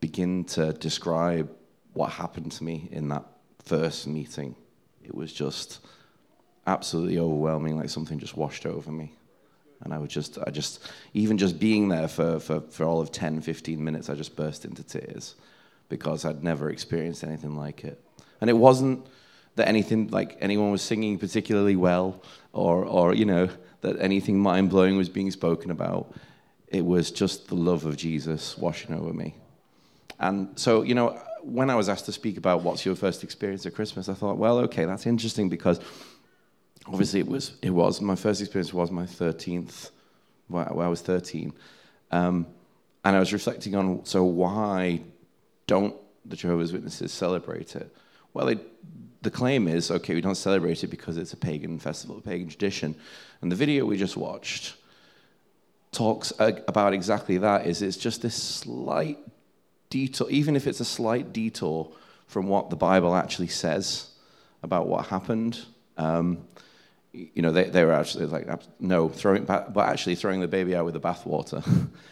begin 0.00 0.44
to 0.44 0.72
describe 0.74 1.50
what 1.94 2.10
happened 2.10 2.52
to 2.52 2.64
me 2.64 2.88
in 2.90 3.08
that 3.08 3.24
first 3.64 4.06
meeting. 4.06 4.54
It 5.04 5.14
was 5.14 5.32
just 5.32 5.80
absolutely 6.66 7.18
overwhelming, 7.18 7.78
like 7.78 7.90
something 7.90 8.18
just 8.18 8.36
washed 8.36 8.66
over 8.66 8.90
me. 8.90 9.14
And 9.80 9.94
I 9.94 9.98
would 9.98 10.10
just, 10.10 10.38
I 10.44 10.50
just, 10.50 10.80
even 11.14 11.38
just 11.38 11.58
being 11.58 11.88
there 11.88 12.08
for, 12.08 12.40
for, 12.40 12.60
for 12.60 12.84
all 12.84 13.00
of 13.00 13.12
10, 13.12 13.40
15 13.40 13.82
minutes, 13.82 14.10
I 14.10 14.14
just 14.14 14.34
burst 14.34 14.64
into 14.64 14.82
tears 14.82 15.36
because 15.88 16.24
I'd 16.24 16.42
never 16.42 16.70
experienced 16.70 17.24
anything 17.24 17.56
like 17.56 17.84
it. 17.84 18.02
And 18.40 18.48
it 18.48 18.54
wasn't 18.54 19.06
that 19.56 19.68
anything, 19.68 20.08
like 20.08 20.36
anyone 20.40 20.70
was 20.70 20.82
singing 20.82 21.18
particularly 21.18 21.76
well 21.76 22.22
or, 22.52 22.84
or 22.84 23.14
you 23.14 23.24
know, 23.24 23.48
that 23.80 23.96
anything 24.00 24.38
mind 24.38 24.70
blowing 24.70 24.96
was 24.96 25.08
being 25.08 25.30
spoken 25.30 25.70
about 25.70 26.14
it 26.68 26.84
was 26.84 27.10
just 27.10 27.48
the 27.48 27.54
love 27.54 27.84
of 27.86 27.96
Jesus 27.96 28.56
washing 28.58 28.94
over 28.94 29.12
me. 29.12 29.34
And 30.20 30.58
so, 30.58 30.82
you 30.82 30.94
know, 30.94 31.20
when 31.42 31.70
I 31.70 31.76
was 31.76 31.88
asked 31.88 32.06
to 32.06 32.12
speak 32.12 32.36
about 32.36 32.62
what's 32.62 32.84
your 32.84 32.94
first 32.94 33.24
experience 33.24 33.64
at 33.66 33.74
Christmas, 33.74 34.08
I 34.08 34.14
thought, 34.14 34.36
well, 34.36 34.58
okay, 34.60 34.84
that's 34.84 35.06
interesting 35.06 35.48
because 35.48 35.80
obviously 36.86 37.20
it 37.20 37.26
was, 37.26 37.52
it 37.62 37.70
was 37.70 38.00
my 38.00 38.16
first 38.16 38.40
experience 38.40 38.74
was 38.74 38.90
my 38.90 39.04
13th, 39.04 39.90
when 40.48 40.66
I 40.66 40.88
was 40.88 41.00
13. 41.00 41.52
Um, 42.10 42.46
and 43.04 43.16
I 43.16 43.20
was 43.20 43.32
reflecting 43.32 43.74
on, 43.74 44.04
so 44.04 44.24
why 44.24 45.00
don't 45.68 45.94
the 46.24 46.34
Jehovah's 46.34 46.72
Witnesses 46.72 47.12
celebrate 47.12 47.76
it? 47.76 47.94
Well, 48.34 48.52
the 49.22 49.30
claim 49.30 49.68
is, 49.68 49.90
okay, 49.90 50.14
we 50.14 50.20
don't 50.20 50.34
celebrate 50.34 50.82
it 50.82 50.88
because 50.88 51.16
it's 51.16 51.32
a 51.32 51.36
pagan 51.36 51.78
festival, 51.78 52.18
a 52.18 52.20
pagan 52.20 52.48
tradition. 52.48 52.96
And 53.40 53.52
the 53.52 53.56
video 53.56 53.84
we 53.86 53.96
just 53.96 54.16
watched 54.16 54.74
talks 55.92 56.32
about 56.38 56.92
exactly 56.92 57.38
that 57.38 57.66
is 57.66 57.80
it's 57.82 57.96
just 57.96 58.20
this 58.22 58.34
slight 58.34 59.18
detour 59.90 60.28
even 60.30 60.54
if 60.54 60.66
it's 60.66 60.80
a 60.80 60.84
slight 60.84 61.32
detour 61.32 61.90
from 62.26 62.46
what 62.46 62.68
the 62.68 62.76
bible 62.76 63.14
actually 63.14 63.48
says 63.48 64.10
about 64.62 64.86
what 64.86 65.06
happened 65.06 65.64
um, 65.96 66.44
you 67.12 67.40
know 67.40 67.50
they, 67.50 67.64
they 67.64 67.84
were 67.84 67.92
actually 67.92 68.26
like 68.26 68.46
no 68.78 69.08
throwing 69.08 69.44
but 69.44 69.76
actually 69.78 70.14
throwing 70.14 70.40
the 70.40 70.46
baby 70.46 70.76
out 70.76 70.84
with 70.84 70.92
the 70.92 71.00
bathwater 71.00 71.64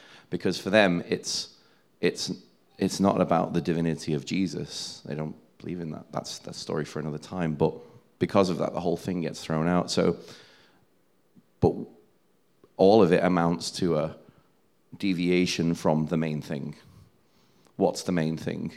because 0.31 0.59
for 0.59 0.71
them 0.71 1.05
it's 1.07 1.55
it's 2.01 2.33
it's 2.79 3.01
not 3.01 3.21
about 3.21 3.53
the 3.53 3.61
divinity 3.61 4.15
of 4.15 4.25
jesus 4.25 5.03
they 5.07 5.15
don't 5.15 5.37
believe 5.59 5.81
in 5.81 5.91
that 5.91 6.05
that's 6.13 6.39
that 6.41 6.55
story 6.55 6.85
for 6.85 7.01
another 7.01 7.19
time 7.19 7.55
but 7.55 7.75
because 8.19 8.51
of 8.51 8.59
that 8.59 8.73
the 8.73 8.81
whole 8.81 8.97
thing 8.97 9.23
gets 9.23 9.43
thrown 9.43 9.69
out 9.69 9.91
so 9.91 10.17
but 11.61 11.75
all 12.77 13.03
of 13.03 13.13
it 13.13 13.25
amounts 13.25 13.71
to 13.71 13.97
a 13.97 14.17
deviation 14.99 15.75
from 15.75 16.07
the 16.07 16.17
main 16.17 16.41
thing. 16.41 16.77
What's 17.77 18.03
the 18.03 18.13
main 18.13 18.37
thing? 18.37 18.73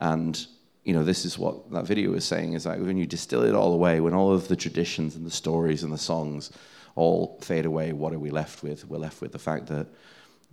And 0.00 0.46
you 0.84 0.92
know, 0.92 1.04
this 1.04 1.24
is 1.24 1.38
what 1.38 1.70
that 1.72 1.86
video 1.86 2.12
is 2.12 2.24
saying 2.24 2.52
is 2.52 2.64
that 2.64 2.78
when 2.78 2.98
you 2.98 3.06
distill 3.06 3.42
it 3.42 3.54
all 3.54 3.72
away, 3.72 4.00
when 4.00 4.12
all 4.12 4.32
of 4.32 4.48
the 4.48 4.56
traditions 4.56 5.16
and 5.16 5.24
the 5.24 5.30
stories 5.30 5.82
and 5.82 5.92
the 5.92 5.98
songs 5.98 6.50
all 6.94 7.38
fade 7.40 7.64
away, 7.64 7.92
what 7.92 8.12
are 8.12 8.18
we 8.18 8.30
left 8.30 8.62
with? 8.62 8.86
We're 8.86 8.98
left 8.98 9.22
with 9.22 9.32
the 9.32 9.38
fact 9.38 9.66
that 9.68 9.86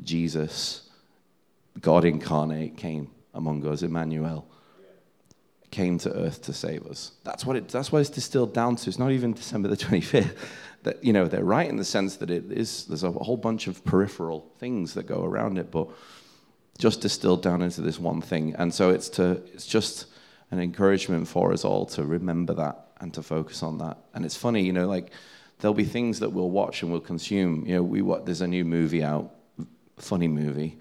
Jesus, 0.04 0.90
God 1.80 2.06
incarnate, 2.06 2.78
came 2.78 3.10
among 3.34 3.66
us, 3.66 3.82
Emmanuel, 3.82 4.48
came 5.72 5.98
to 6.00 6.14
earth 6.14 6.42
to 6.44 6.54
save 6.54 6.86
us. 6.86 7.14
That's 7.24 7.46
what 7.46 7.56
it 7.56 7.70
that's 7.70 7.92
what 7.92 8.00
it's 8.00 8.10
distilled 8.10 8.54
down 8.54 8.76
to. 8.76 8.90
It's 8.90 9.00
not 9.00 9.12
even 9.12 9.34
December 9.34 9.70
the 9.70 9.78
25th 9.86 10.36
that 10.84 11.04
you 11.04 11.14
know 11.14 11.28
they're 11.28 11.44
right 11.44 11.70
in 11.70 11.78
the 11.78 11.86
sense 11.86 12.18
that 12.18 12.30
it 12.30 12.52
is 12.52 12.86
there's 12.86 13.04
a 13.04 13.12
whole 13.12 13.38
bunch 13.38 13.68
of 13.68 13.84
peripheral 13.86 14.52
things 14.60 14.94
that 14.96 15.04
go 15.04 15.24
around 15.24 15.58
it, 15.58 15.72
but 15.72 15.88
just 16.78 17.02
distilled 17.02 17.42
down 17.42 17.62
into 17.62 17.82
this 17.82 18.00
one 18.00 18.22
thing. 18.22 18.56
And 18.58 18.74
so 18.74 18.90
it's 18.90 19.10
to 19.10 19.42
it's 19.54 19.66
just 19.66 20.08
an 20.52 20.60
encouragement 20.60 21.28
for 21.28 21.54
us 21.54 21.64
all 21.64 21.86
to 21.86 22.04
remember 22.04 22.54
that 22.56 22.88
and 23.00 23.14
to 23.14 23.24
focus 23.24 23.64
on 23.64 23.78
that. 23.78 23.98
And 24.14 24.26
it's 24.26 24.36
funny, 24.36 24.64
you 24.64 24.74
know, 24.74 24.88
like 24.88 25.12
there'll 25.60 25.74
be 25.74 25.86
things 25.86 26.20
that 26.20 26.32
we'll 26.32 26.50
watch 26.50 26.84
and 26.84 26.92
we'll 26.92 27.02
consume. 27.02 27.66
You 27.66 27.76
know, 27.76 27.84
we 27.84 28.02
what 28.02 28.26
there's 28.26 28.42
a 28.42 28.48
new 28.48 28.66
movie 28.66 29.04
out, 29.04 29.34
funny 29.98 30.28
movie, 30.28 30.80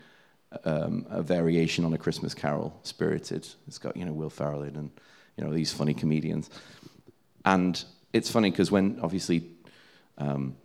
um, 0.64 1.06
a 1.10 1.22
variation 1.22 1.84
on 1.84 1.92
a 1.92 1.98
Christmas 1.98 2.34
Carol, 2.34 2.78
Spirited. 2.82 3.46
It's 3.66 3.78
got 3.78 3.96
you 3.96 4.04
know 4.04 4.12
Will 4.12 4.30
Ferrell 4.30 4.62
in 4.62 4.76
and 4.76 4.90
you 5.36 5.44
know 5.44 5.52
these 5.52 5.72
funny 5.72 5.94
comedians, 5.94 6.50
and 7.44 7.82
it's 8.12 8.30
funny 8.30 8.50
because 8.50 8.70
when 8.70 8.98
obviously 9.02 9.48
um, 10.18 10.56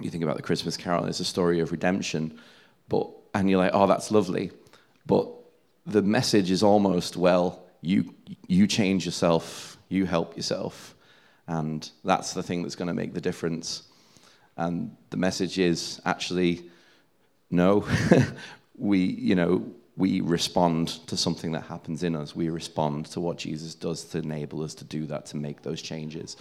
you 0.00 0.10
think 0.10 0.22
about 0.22 0.36
the 0.36 0.42
Christmas 0.42 0.76
Carol, 0.76 1.06
it's 1.06 1.20
a 1.20 1.24
story 1.24 1.60
of 1.60 1.72
redemption, 1.72 2.38
but 2.88 3.08
and 3.34 3.50
you're 3.50 3.58
like, 3.58 3.72
oh, 3.74 3.86
that's 3.86 4.10
lovely, 4.10 4.50
but 5.06 5.28
the 5.86 6.02
message 6.02 6.50
is 6.50 6.62
almost 6.62 7.16
well, 7.16 7.62
you 7.80 8.14
you 8.46 8.66
change 8.66 9.04
yourself, 9.04 9.78
you 9.88 10.06
help 10.06 10.36
yourself, 10.36 10.94
and 11.46 11.90
that's 12.04 12.34
the 12.34 12.42
thing 12.42 12.62
that's 12.62 12.76
going 12.76 12.88
to 12.88 12.94
make 12.94 13.14
the 13.14 13.20
difference. 13.20 13.82
And 14.56 14.96
the 15.10 15.16
message 15.16 15.56
is 15.58 16.00
actually, 16.04 16.68
no, 17.48 17.86
we 18.78 18.98
you 18.98 19.34
know 19.34 19.64
we 19.98 20.20
respond 20.20 20.88
to 21.08 21.16
something 21.16 21.52
that 21.52 21.64
happens 21.64 22.04
in 22.04 22.14
us. 22.14 22.34
We 22.34 22.50
respond 22.50 23.06
to 23.06 23.20
what 23.20 23.36
Jesus 23.36 23.74
does 23.74 24.04
to 24.04 24.18
enable 24.18 24.62
us 24.62 24.72
to 24.74 24.84
do 24.84 25.06
that, 25.06 25.26
to 25.26 25.36
make 25.36 25.62
those 25.62 25.82
changes. 25.82 26.36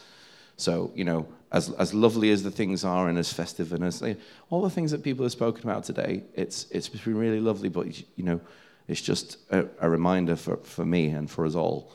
So, 0.58 0.92
you 0.96 1.04
know, 1.04 1.28
as, 1.52 1.72
as 1.72 1.94
lovely 1.94 2.32
as 2.32 2.44
the 2.44 2.52
things 2.52 2.84
are 2.84 3.10
and 3.10 3.18
as 3.18 3.34
festive 3.34 3.74
and 3.74 3.84
as 3.84 4.02
eh, 4.04 4.14
all 4.52 4.62
the 4.62 4.70
things 4.70 4.92
that 4.92 5.04
people 5.04 5.24
have 5.24 5.32
spoken 5.32 5.68
about 5.68 5.84
today, 5.84 6.24
it's, 6.36 6.68
it's 6.70 6.88
been 6.88 7.16
really 7.16 7.40
lovely, 7.40 7.70
but, 7.70 8.00
you 8.16 8.24
know, 8.24 8.40
it's 8.88 9.02
just 9.02 9.38
a, 9.52 9.66
a 9.80 9.90
reminder 9.90 10.36
for, 10.36 10.58
for 10.58 10.86
me 10.86 11.10
and 11.10 11.30
for 11.30 11.46
us 11.46 11.56
all. 11.56 11.92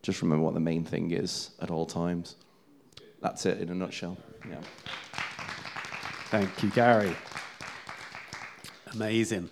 Just 0.00 0.22
remember 0.22 0.44
what 0.44 0.54
the 0.54 0.60
main 0.60 0.84
thing 0.84 1.10
is 1.10 1.50
at 1.60 1.70
all 1.70 1.86
times. 1.86 2.36
That's 3.20 3.44
it 3.44 3.60
in 3.60 3.68
a 3.68 3.74
nutshell. 3.74 4.16
Yeah. 4.48 4.56
Thank 6.30 6.62
you, 6.62 6.70
Gary. 6.70 7.14
Amazing. 8.94 9.50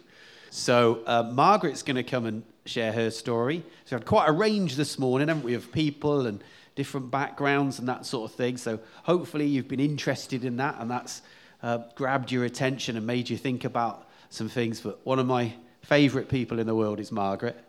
So, 0.51 1.03
uh, 1.07 1.31
Margaret's 1.33 1.83
going 1.83 1.97
to 1.97 2.03
come 2.03 2.27
and 2.27 2.43
share 2.67 2.93
her 2.93 3.11
story. 3.11 3.65
So, 3.85 3.97
had 3.97 4.05
quite 4.05 4.29
a 4.29 4.33
range 4.33 4.77
this 4.77 4.99
morning, 4.99 5.29
haven't 5.29 5.45
we, 5.45 5.55
of 5.55 5.73
people 5.73 6.27
and 6.27 6.43
different 6.81 7.11
backgrounds 7.11 7.79
and 7.79 7.89
that 7.89 8.07
sort 8.07 8.31
of 8.31 8.35
thing. 8.35 8.57
So 8.57 8.81
hopefully 9.03 9.47
you've 9.47 9.69
been 9.69 9.81
interested 9.81 10.47
in 10.47 10.57
that 10.57 10.77
and 10.79 10.91
that's 10.91 11.21
uh, 11.63 11.79
grabbed 11.95 12.33
your 12.33 12.45
attention 12.45 12.97
and 12.97 13.07
made 13.07 13.29
you 13.29 13.37
think 13.37 13.65
about 13.65 14.09
some 14.31 14.49
things. 14.49 14.81
But 14.81 15.05
one 15.05 15.19
of 15.19 15.27
my 15.27 15.53
favourite 15.83 16.31
people 16.31 16.59
in 16.59 16.67
the 16.67 16.75
world 16.75 16.99
is 16.99 17.13
Margaret, 17.13 17.63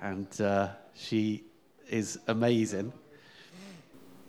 and 0.00 0.40
uh, 0.40 0.68
she 0.94 1.44
is 1.90 2.18
amazing. 2.28 2.94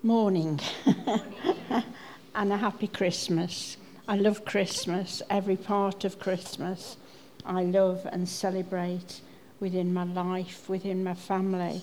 Morning. 0.03 0.59
and 2.35 2.51
a 2.51 2.57
happy 2.57 2.87
Christmas. 2.87 3.77
I 4.09 4.17
love 4.17 4.43
Christmas, 4.43 5.21
every 5.29 5.55
part 5.55 6.03
of 6.03 6.19
Christmas. 6.19 6.97
I 7.45 7.63
love 7.63 8.07
and 8.11 8.27
celebrate 8.27 9.21
within 9.59 9.93
my 9.93 10.03
life, 10.03 10.69
within 10.69 11.03
my 11.03 11.13
family. 11.13 11.81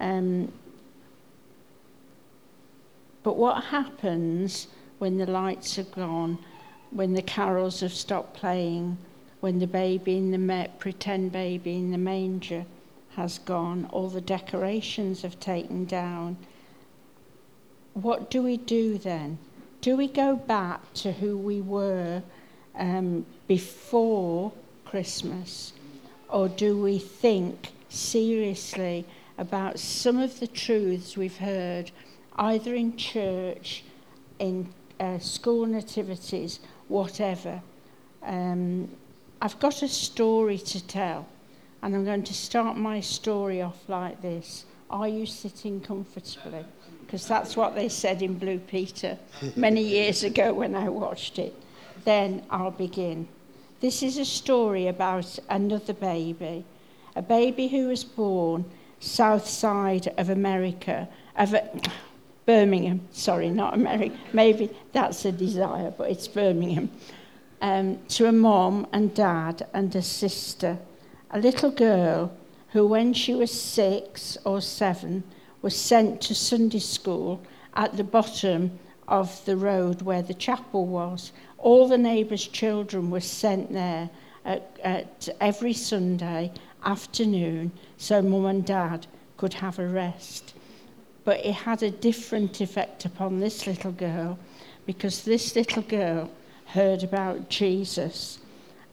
Um, 0.00 0.52
but 3.22 3.36
what 3.36 3.64
happens 3.64 4.68
when 4.98 5.18
the 5.18 5.26
lights 5.26 5.78
are 5.78 5.84
gone, 5.84 6.38
when 6.90 7.14
the 7.14 7.22
carols 7.22 7.80
have 7.80 7.92
stopped 7.92 8.34
playing, 8.34 8.98
when 9.40 9.58
the 9.58 9.66
baby 9.66 10.16
in 10.16 10.30
the 10.30 10.38
ma- 10.38 10.68
pretend 10.78 11.32
baby 11.32 11.74
in 11.74 11.90
the 11.90 11.98
manger 11.98 12.64
has 13.16 13.38
gone, 13.38 13.86
all 13.90 14.08
the 14.08 14.20
decorations 14.20 15.22
have 15.22 15.38
taken 15.40 15.84
down? 15.84 16.36
What 17.94 18.30
do 18.30 18.42
we 18.42 18.56
do 18.56 18.98
then? 18.98 19.38
Do 19.80 19.96
we 19.96 20.08
go 20.08 20.36
back 20.36 20.92
to 20.94 21.12
who 21.12 21.36
we 21.36 21.60
were 21.60 22.22
um, 22.74 23.26
before 23.46 24.52
Christmas? 24.96 25.74
Or 26.30 26.48
do 26.48 26.80
we 26.80 26.98
think 26.98 27.68
seriously 27.90 29.04
about 29.36 29.78
some 29.78 30.18
of 30.18 30.40
the 30.40 30.46
truths 30.46 31.18
we've 31.18 31.36
heard 31.36 31.90
either 32.36 32.74
in 32.74 32.96
church, 32.96 33.84
in 34.38 34.66
uh, 34.98 35.18
school 35.18 35.66
nativities, 35.66 36.60
whatever. 36.88 37.60
Um, 38.22 38.88
I've 39.42 39.58
got 39.58 39.82
a 39.82 39.88
story 39.88 40.56
to 40.56 40.86
tell, 40.86 41.26
and 41.82 41.94
I'm 41.94 42.06
going 42.06 42.24
to 42.24 42.34
start 42.34 42.78
my 42.78 43.00
story 43.00 43.60
off 43.60 43.86
like 43.88 44.22
this. 44.22 44.64
Are 44.88 45.08
you 45.08 45.26
sitting 45.26 45.82
comfortably? 45.82 46.64
Because 47.04 47.28
that's 47.28 47.54
what 47.54 47.74
they 47.74 47.90
said 47.90 48.22
in 48.22 48.38
Blue 48.38 48.60
Peter 48.60 49.18
many 49.56 49.82
years 49.82 50.24
ago 50.24 50.54
when 50.54 50.74
I 50.74 50.88
watched 50.88 51.38
it. 51.38 51.54
Then 52.06 52.44
I'll 52.48 52.70
begin. 52.70 53.28
This 53.86 54.02
is 54.02 54.18
a 54.18 54.24
story 54.24 54.88
about 54.88 55.38
another 55.48 55.92
baby, 55.92 56.64
a 57.14 57.22
baby 57.22 57.68
who 57.68 57.86
was 57.86 58.02
born 58.02 58.64
south 58.98 59.46
side 59.46 60.12
of 60.18 60.28
America, 60.28 61.08
of 61.36 61.54
a, 61.54 61.70
Birmingham, 62.46 63.02
sorry, 63.12 63.48
not 63.48 63.74
America. 63.74 64.16
Maybe 64.32 64.70
that's 64.92 65.24
a 65.24 65.30
desire, 65.30 65.92
but 65.96 66.10
it's 66.10 66.26
Birmingham. 66.26 66.90
Um, 67.62 68.00
to 68.08 68.26
a 68.26 68.32
mom 68.32 68.88
and 68.92 69.14
dad 69.14 69.64
and 69.72 69.94
a 69.94 70.02
sister, 70.02 70.78
a 71.30 71.38
little 71.38 71.70
girl 71.70 72.32
who, 72.70 72.88
when 72.88 73.12
she 73.12 73.36
was 73.36 73.52
six 73.52 74.36
or 74.44 74.60
seven, 74.60 75.22
was 75.62 75.76
sent 75.76 76.20
to 76.22 76.34
Sunday 76.34 76.80
school 76.80 77.40
at 77.74 77.96
the 77.96 78.02
bottom 78.02 78.80
of 79.06 79.44
the 79.44 79.56
road 79.56 80.02
where 80.02 80.22
the 80.22 80.34
chapel 80.34 80.86
was. 80.86 81.30
All 81.66 81.88
the 81.88 81.98
neighbours' 81.98 82.46
children 82.46 83.10
were 83.10 83.18
sent 83.18 83.72
there 83.72 84.08
at, 84.44 84.78
at 84.84 85.28
every 85.40 85.72
Sunday 85.72 86.52
afternoon 86.84 87.72
so 87.96 88.22
mum 88.22 88.46
and 88.46 88.64
dad 88.64 89.08
could 89.36 89.54
have 89.54 89.80
a 89.80 89.88
rest 89.88 90.54
but 91.24 91.44
it 91.44 91.54
had 91.54 91.82
a 91.82 91.90
different 91.90 92.60
effect 92.60 93.04
upon 93.04 93.40
this 93.40 93.66
little 93.66 93.90
girl 93.90 94.38
because 94.86 95.24
this 95.24 95.56
little 95.56 95.82
girl 95.82 96.30
heard 96.66 97.02
about 97.02 97.48
Jesus 97.48 98.38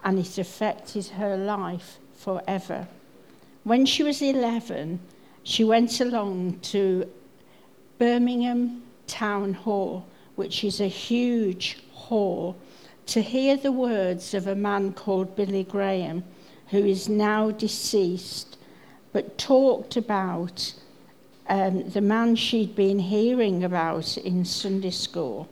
and 0.04 0.18
it 0.18 0.40
affected 0.40 1.06
her 1.10 1.38
life 1.38 2.00
forever. 2.16 2.88
When 3.66 3.86
she 3.86 4.02
was 4.02 4.20
11, 4.20 5.00
she 5.44 5.64
went 5.64 6.02
along 6.02 6.58
to 6.74 7.08
Birmingham 8.00 8.82
Town 9.06 9.54
Hall, 9.54 10.08
which 10.36 10.64
is 10.64 10.82
a 10.82 10.88
huge 10.88 11.83
hall, 12.10 12.56
to 13.06 13.22
hear 13.22 13.58
the 13.58 13.72
words 13.72 14.34
of 14.34 14.48
a 14.48 14.56
man 14.56 14.94
called 14.94 15.36
Billy 15.36 15.64
Graham, 15.64 16.24
who 16.70 16.80
is 16.86 17.10
now 17.10 17.52
deceased, 17.52 18.58
but 19.12 19.38
talked 19.38 19.98
about 19.98 20.74
um, 21.48 21.90
the 21.90 22.02
man 22.02 22.36
she'd 22.36 22.76
been 22.76 23.00
hearing 23.00 23.64
about 23.64 24.18
in 24.18 24.46
Sunday 24.46 24.92
school. 24.92 25.48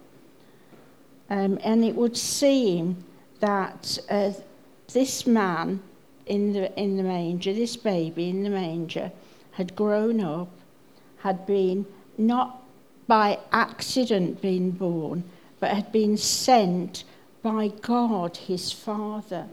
Um, 1.29 1.59
and 1.63 1.83
it 1.83 1.95
would 1.95 2.17
seem 2.17 3.03
that 3.39 3.97
uh, 4.09 4.31
this 4.93 5.27
man 5.27 5.81
in 6.25 6.53
the, 6.53 6.79
in 6.79 6.97
the 6.97 7.03
manger, 7.03 7.53
this 7.53 7.75
baby 7.75 8.29
in 8.29 8.43
the 8.43 8.49
manger, 8.49 9.11
had 9.51 9.75
grown 9.75 10.21
up, 10.21 10.49
had 11.17 11.45
been 11.45 11.85
not 12.17 12.63
by 13.07 13.37
accident 13.51 14.41
been 14.41 14.71
born, 14.71 15.23
but 15.61 15.69
had 15.71 15.91
been 15.91 16.17
sent 16.17 17.05
by 17.41 17.69
God, 17.69 18.35
his 18.35 18.73
Father. 18.73 19.47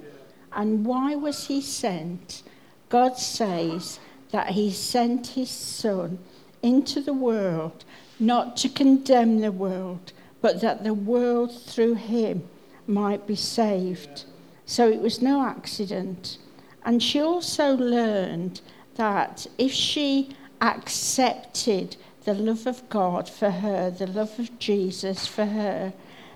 And 0.53 0.85
why 0.85 1.15
was 1.15 1.47
he 1.47 1.61
sent? 1.61 2.43
God 2.89 3.19
says 3.19 4.01
that 4.33 4.51
he 4.51 4.73
sent 4.73 5.29
his 5.29 5.51
Son 5.51 6.19
into 6.63 7.03
the 7.03 7.13
world, 7.13 7.85
not 8.19 8.57
to 8.57 8.69
condemn 8.71 9.41
the 9.41 9.53
world, 9.53 10.13
but 10.41 10.63
that 10.63 10.83
the 10.83 10.95
world 10.95 11.53
through 11.63 11.95
him 11.95 12.49
might 12.87 13.27
be 13.27 13.37
saved. 13.37 14.25
So 14.65 14.89
it 14.89 15.01
was 15.01 15.21
no 15.21 15.43
accident. 15.43 16.39
And 16.85 17.03
she 17.03 17.21
also 17.21 17.77
learned 17.77 18.63
that 18.95 19.47
if 19.59 19.73
she 19.73 20.31
accepted 20.63 21.97
the 22.29 22.35
love 22.35 22.67
of 22.67 22.87
God 22.91 23.27
for 23.27 23.51
her, 23.51 23.91
the 23.91 24.07
love 24.07 24.39
of 24.39 24.59
Jesus 24.59 25.27
for 25.27 25.47
her, 25.47 25.95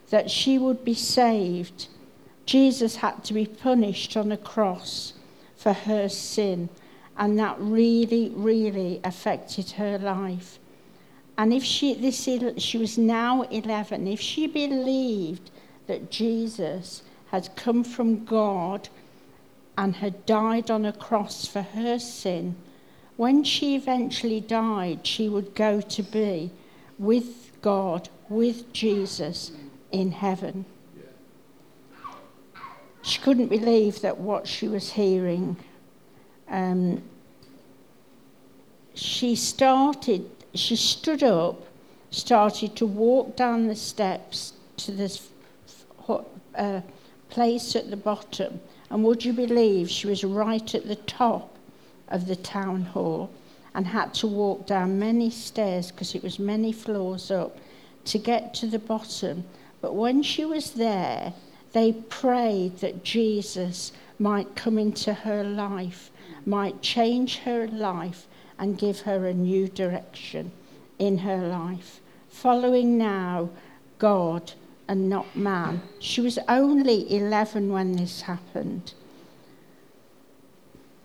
that 0.08 0.30
she 0.30 0.56
would 0.56 0.86
be 0.86 0.94
saved. 0.94 1.88
Jesus 2.46 2.96
had 2.96 3.22
to 3.24 3.34
be 3.34 3.44
punished 3.44 4.16
on 4.16 4.32
a 4.32 4.38
cross 4.38 5.12
for 5.54 5.74
her 5.74 6.08
sin 6.08 6.70
and 7.18 7.38
that 7.38 7.56
really, 7.58 8.32
really 8.34 9.02
affected 9.04 9.72
her 9.72 9.98
life. 9.98 10.58
And 11.36 11.52
if 11.52 11.62
she, 11.62 11.92
this, 11.92 12.24
she 12.56 12.78
was 12.78 12.96
now 12.96 13.42
11, 13.42 14.08
if 14.08 14.20
she 14.20 14.46
believed 14.46 15.50
that 15.88 16.10
Jesus 16.10 17.02
had 17.30 17.54
come 17.54 17.84
from 17.84 18.24
God 18.24 18.88
and 19.76 19.96
had 19.96 20.24
died 20.24 20.70
on 20.70 20.86
a 20.86 20.92
cross 20.94 21.46
for 21.46 21.60
her 21.60 21.98
sin, 21.98 22.56
when 23.22 23.44
she 23.44 23.76
eventually 23.76 24.40
died, 24.40 25.06
she 25.06 25.28
would 25.28 25.54
go 25.54 25.80
to 25.80 26.02
be 26.02 26.50
with 26.98 27.52
God, 27.62 28.08
with 28.28 28.72
Jesus 28.72 29.52
in 29.92 30.10
heaven. 30.10 30.64
She 33.02 33.20
couldn't 33.20 33.46
believe 33.46 34.00
that 34.00 34.18
what 34.18 34.48
she 34.48 34.66
was 34.66 34.90
hearing. 34.94 35.56
Um, 36.48 37.00
she 38.94 39.36
started, 39.36 40.28
she 40.54 40.74
stood 40.74 41.22
up, 41.22 41.62
started 42.10 42.74
to 42.74 42.86
walk 42.86 43.36
down 43.36 43.68
the 43.68 43.76
steps 43.76 44.54
to 44.78 44.90
this 44.90 45.28
uh, 46.56 46.80
place 47.30 47.76
at 47.76 47.88
the 47.88 47.96
bottom. 47.96 48.60
And 48.90 49.04
would 49.04 49.24
you 49.24 49.32
believe 49.32 49.88
she 49.88 50.08
was 50.08 50.24
right 50.24 50.74
at 50.74 50.88
the 50.88 50.96
top 50.96 51.51
of 52.12 52.26
the 52.26 52.36
town 52.36 52.82
hall 52.82 53.30
and 53.74 53.86
had 53.86 54.12
to 54.14 54.26
walk 54.26 54.66
down 54.66 54.98
many 54.98 55.30
stairs 55.30 55.90
because 55.90 56.14
it 56.14 56.22
was 56.22 56.38
many 56.38 56.72
floors 56.72 57.30
up 57.30 57.56
to 58.04 58.18
get 58.18 58.54
to 58.54 58.66
the 58.66 58.78
bottom. 58.78 59.44
But 59.80 59.94
when 59.94 60.22
she 60.22 60.44
was 60.44 60.72
there, 60.72 61.32
they 61.72 61.92
prayed 61.92 62.78
that 62.78 63.02
Jesus 63.02 63.92
might 64.18 64.54
come 64.54 64.78
into 64.78 65.12
her 65.12 65.42
life, 65.42 66.10
might 66.44 66.82
change 66.82 67.38
her 67.38 67.66
life, 67.66 68.26
and 68.58 68.78
give 68.78 69.00
her 69.00 69.26
a 69.26 69.34
new 69.34 69.68
direction 69.68 70.52
in 70.98 71.18
her 71.18 71.48
life. 71.48 72.00
Following 72.28 72.98
now 72.98 73.50
God 73.98 74.52
and 74.86 75.08
not 75.08 75.34
man. 75.34 75.80
She 75.98 76.20
was 76.20 76.38
only 76.48 77.12
11 77.12 77.72
when 77.72 77.92
this 77.96 78.22
happened. 78.22 78.92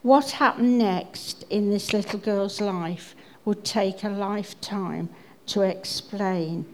What 0.03 0.31
happened 0.31 0.77
next 0.77 1.43
in 1.49 1.69
this 1.69 1.91
little 1.91 2.19
girl's 2.19 2.61
life 2.61 3.15
would 3.45 3.63
take 3.63 4.03
a 4.03 4.09
lifetime 4.09 5.09
to 5.47 5.61
explain. 5.61 6.65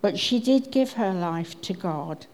But 0.00 0.18
she 0.18 0.38
did 0.38 0.70
give 0.70 0.92
her 0.92 1.12
life 1.12 1.60
to 1.62 1.74
God, 1.74 2.26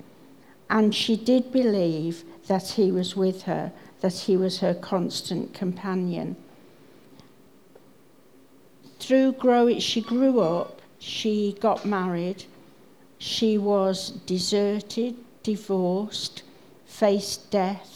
and 0.70 0.94
she 0.94 1.16
did 1.16 1.50
believe 1.50 2.24
that 2.46 2.70
He 2.70 2.92
was 2.92 3.16
with 3.16 3.42
her, 3.42 3.72
that 4.00 4.14
He 4.14 4.36
was 4.36 4.60
her 4.60 4.74
constant 4.74 5.52
companion. 5.52 6.36
Through 9.00 9.32
growing, 9.32 9.80
she 9.80 10.00
grew 10.00 10.40
up, 10.40 10.80
she 10.98 11.56
got 11.60 11.84
married, 11.84 12.44
she 13.18 13.58
was 13.58 14.10
deserted, 14.26 15.16
divorced, 15.42 16.42
faced 16.86 17.50
death. 17.50 17.95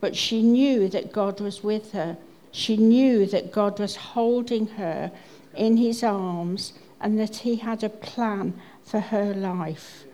But 0.00 0.16
she 0.16 0.42
knew 0.42 0.88
that 0.88 1.12
God 1.12 1.40
was 1.40 1.62
with 1.62 1.92
her. 1.92 2.16
She 2.52 2.76
knew 2.76 3.26
that 3.26 3.52
God 3.52 3.78
was 3.78 3.96
holding 3.96 4.66
her 4.68 5.10
in 5.54 5.76
his 5.76 6.02
arms 6.02 6.72
and 7.00 7.18
that 7.18 7.36
he 7.36 7.56
had 7.56 7.82
a 7.82 7.88
plan 7.88 8.54
for 8.84 9.00
her 9.00 9.34
life. 9.34 10.04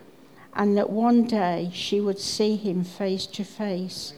And 0.53 0.77
that 0.77 0.89
one 0.89 1.25
day 1.25 1.69
she 1.73 1.99
would 1.99 2.19
see 2.19 2.55
him 2.55 2.83
face 2.83 3.25
to 3.27 3.43
face. 3.43 4.13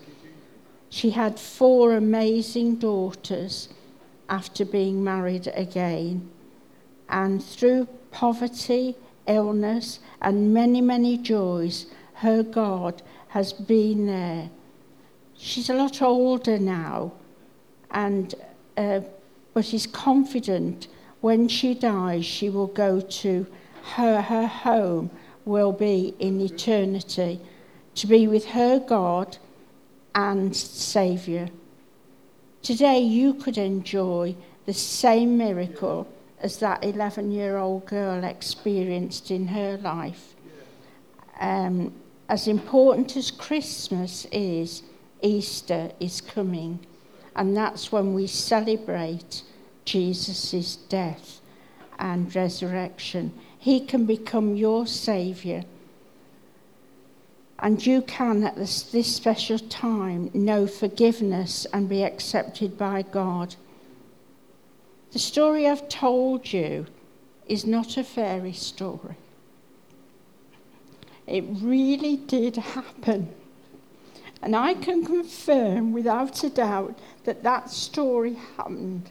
She 0.89 1.11
had 1.11 1.39
four 1.39 1.95
amazing 1.95 2.75
daughters 2.77 3.69
after 4.29 4.65
being 4.65 5.03
married 5.03 5.47
again. 5.53 6.29
And 7.09 7.43
through 7.43 7.87
poverty, 8.11 8.95
illness, 9.27 9.99
and 10.21 10.53
many, 10.53 10.81
many 10.81 11.17
joys, 11.17 11.87
her 12.15 12.43
God 12.43 13.01
has 13.29 13.53
been 13.53 14.07
there. 14.07 14.49
She's 15.37 15.69
a 15.69 15.73
lot 15.73 16.01
older 16.01 16.57
now, 16.57 17.13
and 17.91 18.33
uh, 18.75 19.01
but 19.53 19.73
is 19.73 19.87
confident 19.87 20.87
when 21.21 21.47
she 21.47 21.73
dies, 21.73 22.25
she 22.25 22.49
will 22.49 22.67
go 22.67 23.01
to 23.01 23.47
her, 23.95 24.21
her 24.21 24.45
home 24.45 25.09
will 25.45 25.71
be 25.71 26.13
in 26.19 26.39
eternity 26.41 27.39
to 27.95 28.07
be 28.07 28.27
with 28.27 28.45
her 28.45 28.79
God 28.79 29.37
and 30.13 30.55
Saviour. 30.55 31.47
Today, 32.61 32.99
you 32.99 33.33
could 33.33 33.57
enjoy 33.57 34.35
the 34.65 34.73
same 34.73 35.37
miracle 35.37 36.07
as 36.39 36.59
that 36.59 36.83
11 36.83 37.31
year 37.31 37.57
old 37.57 37.85
girl 37.87 38.23
experienced 38.23 39.31
in 39.31 39.47
her 39.47 39.77
life. 39.77 40.35
Um, 41.39 41.93
as 42.29 42.47
important 42.47 43.15
as 43.15 43.31
Christmas 43.31 44.25
is, 44.31 44.83
Easter 45.21 45.91
is 45.99 46.21
coming. 46.21 46.79
And 47.35 47.55
that's 47.55 47.91
when 47.91 48.13
we 48.13 48.27
celebrate 48.27 49.43
Jesus' 49.85 50.75
death 50.75 51.39
and 51.99 52.33
resurrection. 52.35 53.33
He 53.57 53.79
can 53.79 54.05
become 54.05 54.55
your 54.55 54.87
Saviour. 54.87 55.63
And 57.59 57.83
you 57.85 58.01
can, 58.03 58.43
at 58.43 58.55
this, 58.55 58.83
this 58.83 59.15
special 59.15 59.57
time, 59.57 60.29
know 60.33 60.67
forgiveness 60.67 61.65
and 61.73 61.89
be 61.89 62.03
accepted 62.03 62.77
by 62.77 63.01
God. 63.01 63.55
The 65.11 65.19
story 65.19 65.67
I've 65.67 65.89
told 65.89 66.53
you 66.53 66.85
is 67.47 67.65
not 67.65 67.97
a 67.97 68.03
fairy 68.03 68.53
story. 68.53 69.15
It 71.25 71.43
really 71.61 72.17
did 72.17 72.57
happen. 72.57 73.33
And 74.41 74.55
I 74.55 74.75
can 74.75 75.03
confirm 75.03 75.93
without 75.93 76.43
a 76.43 76.49
doubt 76.49 76.97
that 77.23 77.43
that 77.43 77.69
story 77.69 78.37
happened 78.55 79.09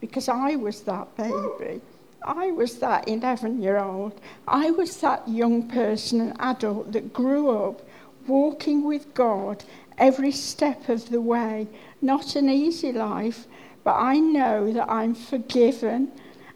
because 0.00 0.28
I 0.28 0.56
was 0.56 0.82
that 0.82 1.16
baby. 1.16 1.80
I 2.22 2.50
was 2.50 2.78
that 2.78 3.08
11 3.08 3.62
year 3.62 3.78
old. 3.78 4.20
I 4.46 4.70
was 4.70 4.96
that 5.00 5.26
young 5.28 5.68
person, 5.68 6.20
an 6.20 6.36
adult 6.38 6.92
that 6.92 7.12
grew 7.12 7.50
up 7.50 7.82
walking 8.26 8.84
with 8.84 9.14
God 9.14 9.64
every 9.96 10.32
step 10.32 10.88
of 10.88 11.08
the 11.10 11.20
way. 11.20 11.66
Not 12.00 12.36
an 12.36 12.48
easy 12.48 12.92
life, 12.92 13.46
but 13.84 13.96
I 13.96 14.18
know 14.18 14.72
that 14.72 14.90
I'm 14.90 15.14
forgiven 15.14 16.12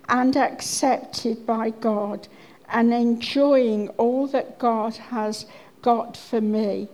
and 0.09 0.37
accepted 0.37 1.47
by 1.47 1.71
God 1.71 2.29
and 2.69 2.93
enjoying 2.93 3.89
all 3.91 4.27
that 4.29 4.59
God 4.59 4.97
has 4.97 5.47
got 5.81 6.17
for 6.17 6.41
me. 6.41 6.89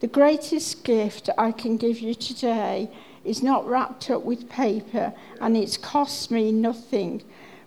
The 0.00 0.06
greatest 0.06 0.82
gift 0.82 1.28
I 1.36 1.52
can 1.52 1.76
give 1.76 2.00
you 2.00 2.14
today 2.14 2.90
is 3.22 3.42
not 3.42 3.68
wrapped 3.68 4.10
up 4.10 4.22
with 4.22 4.48
paper 4.48 5.12
and 5.42 5.54
it's 5.58 5.76
cost 5.76 6.30
me 6.30 6.50
nothing. 6.52 7.22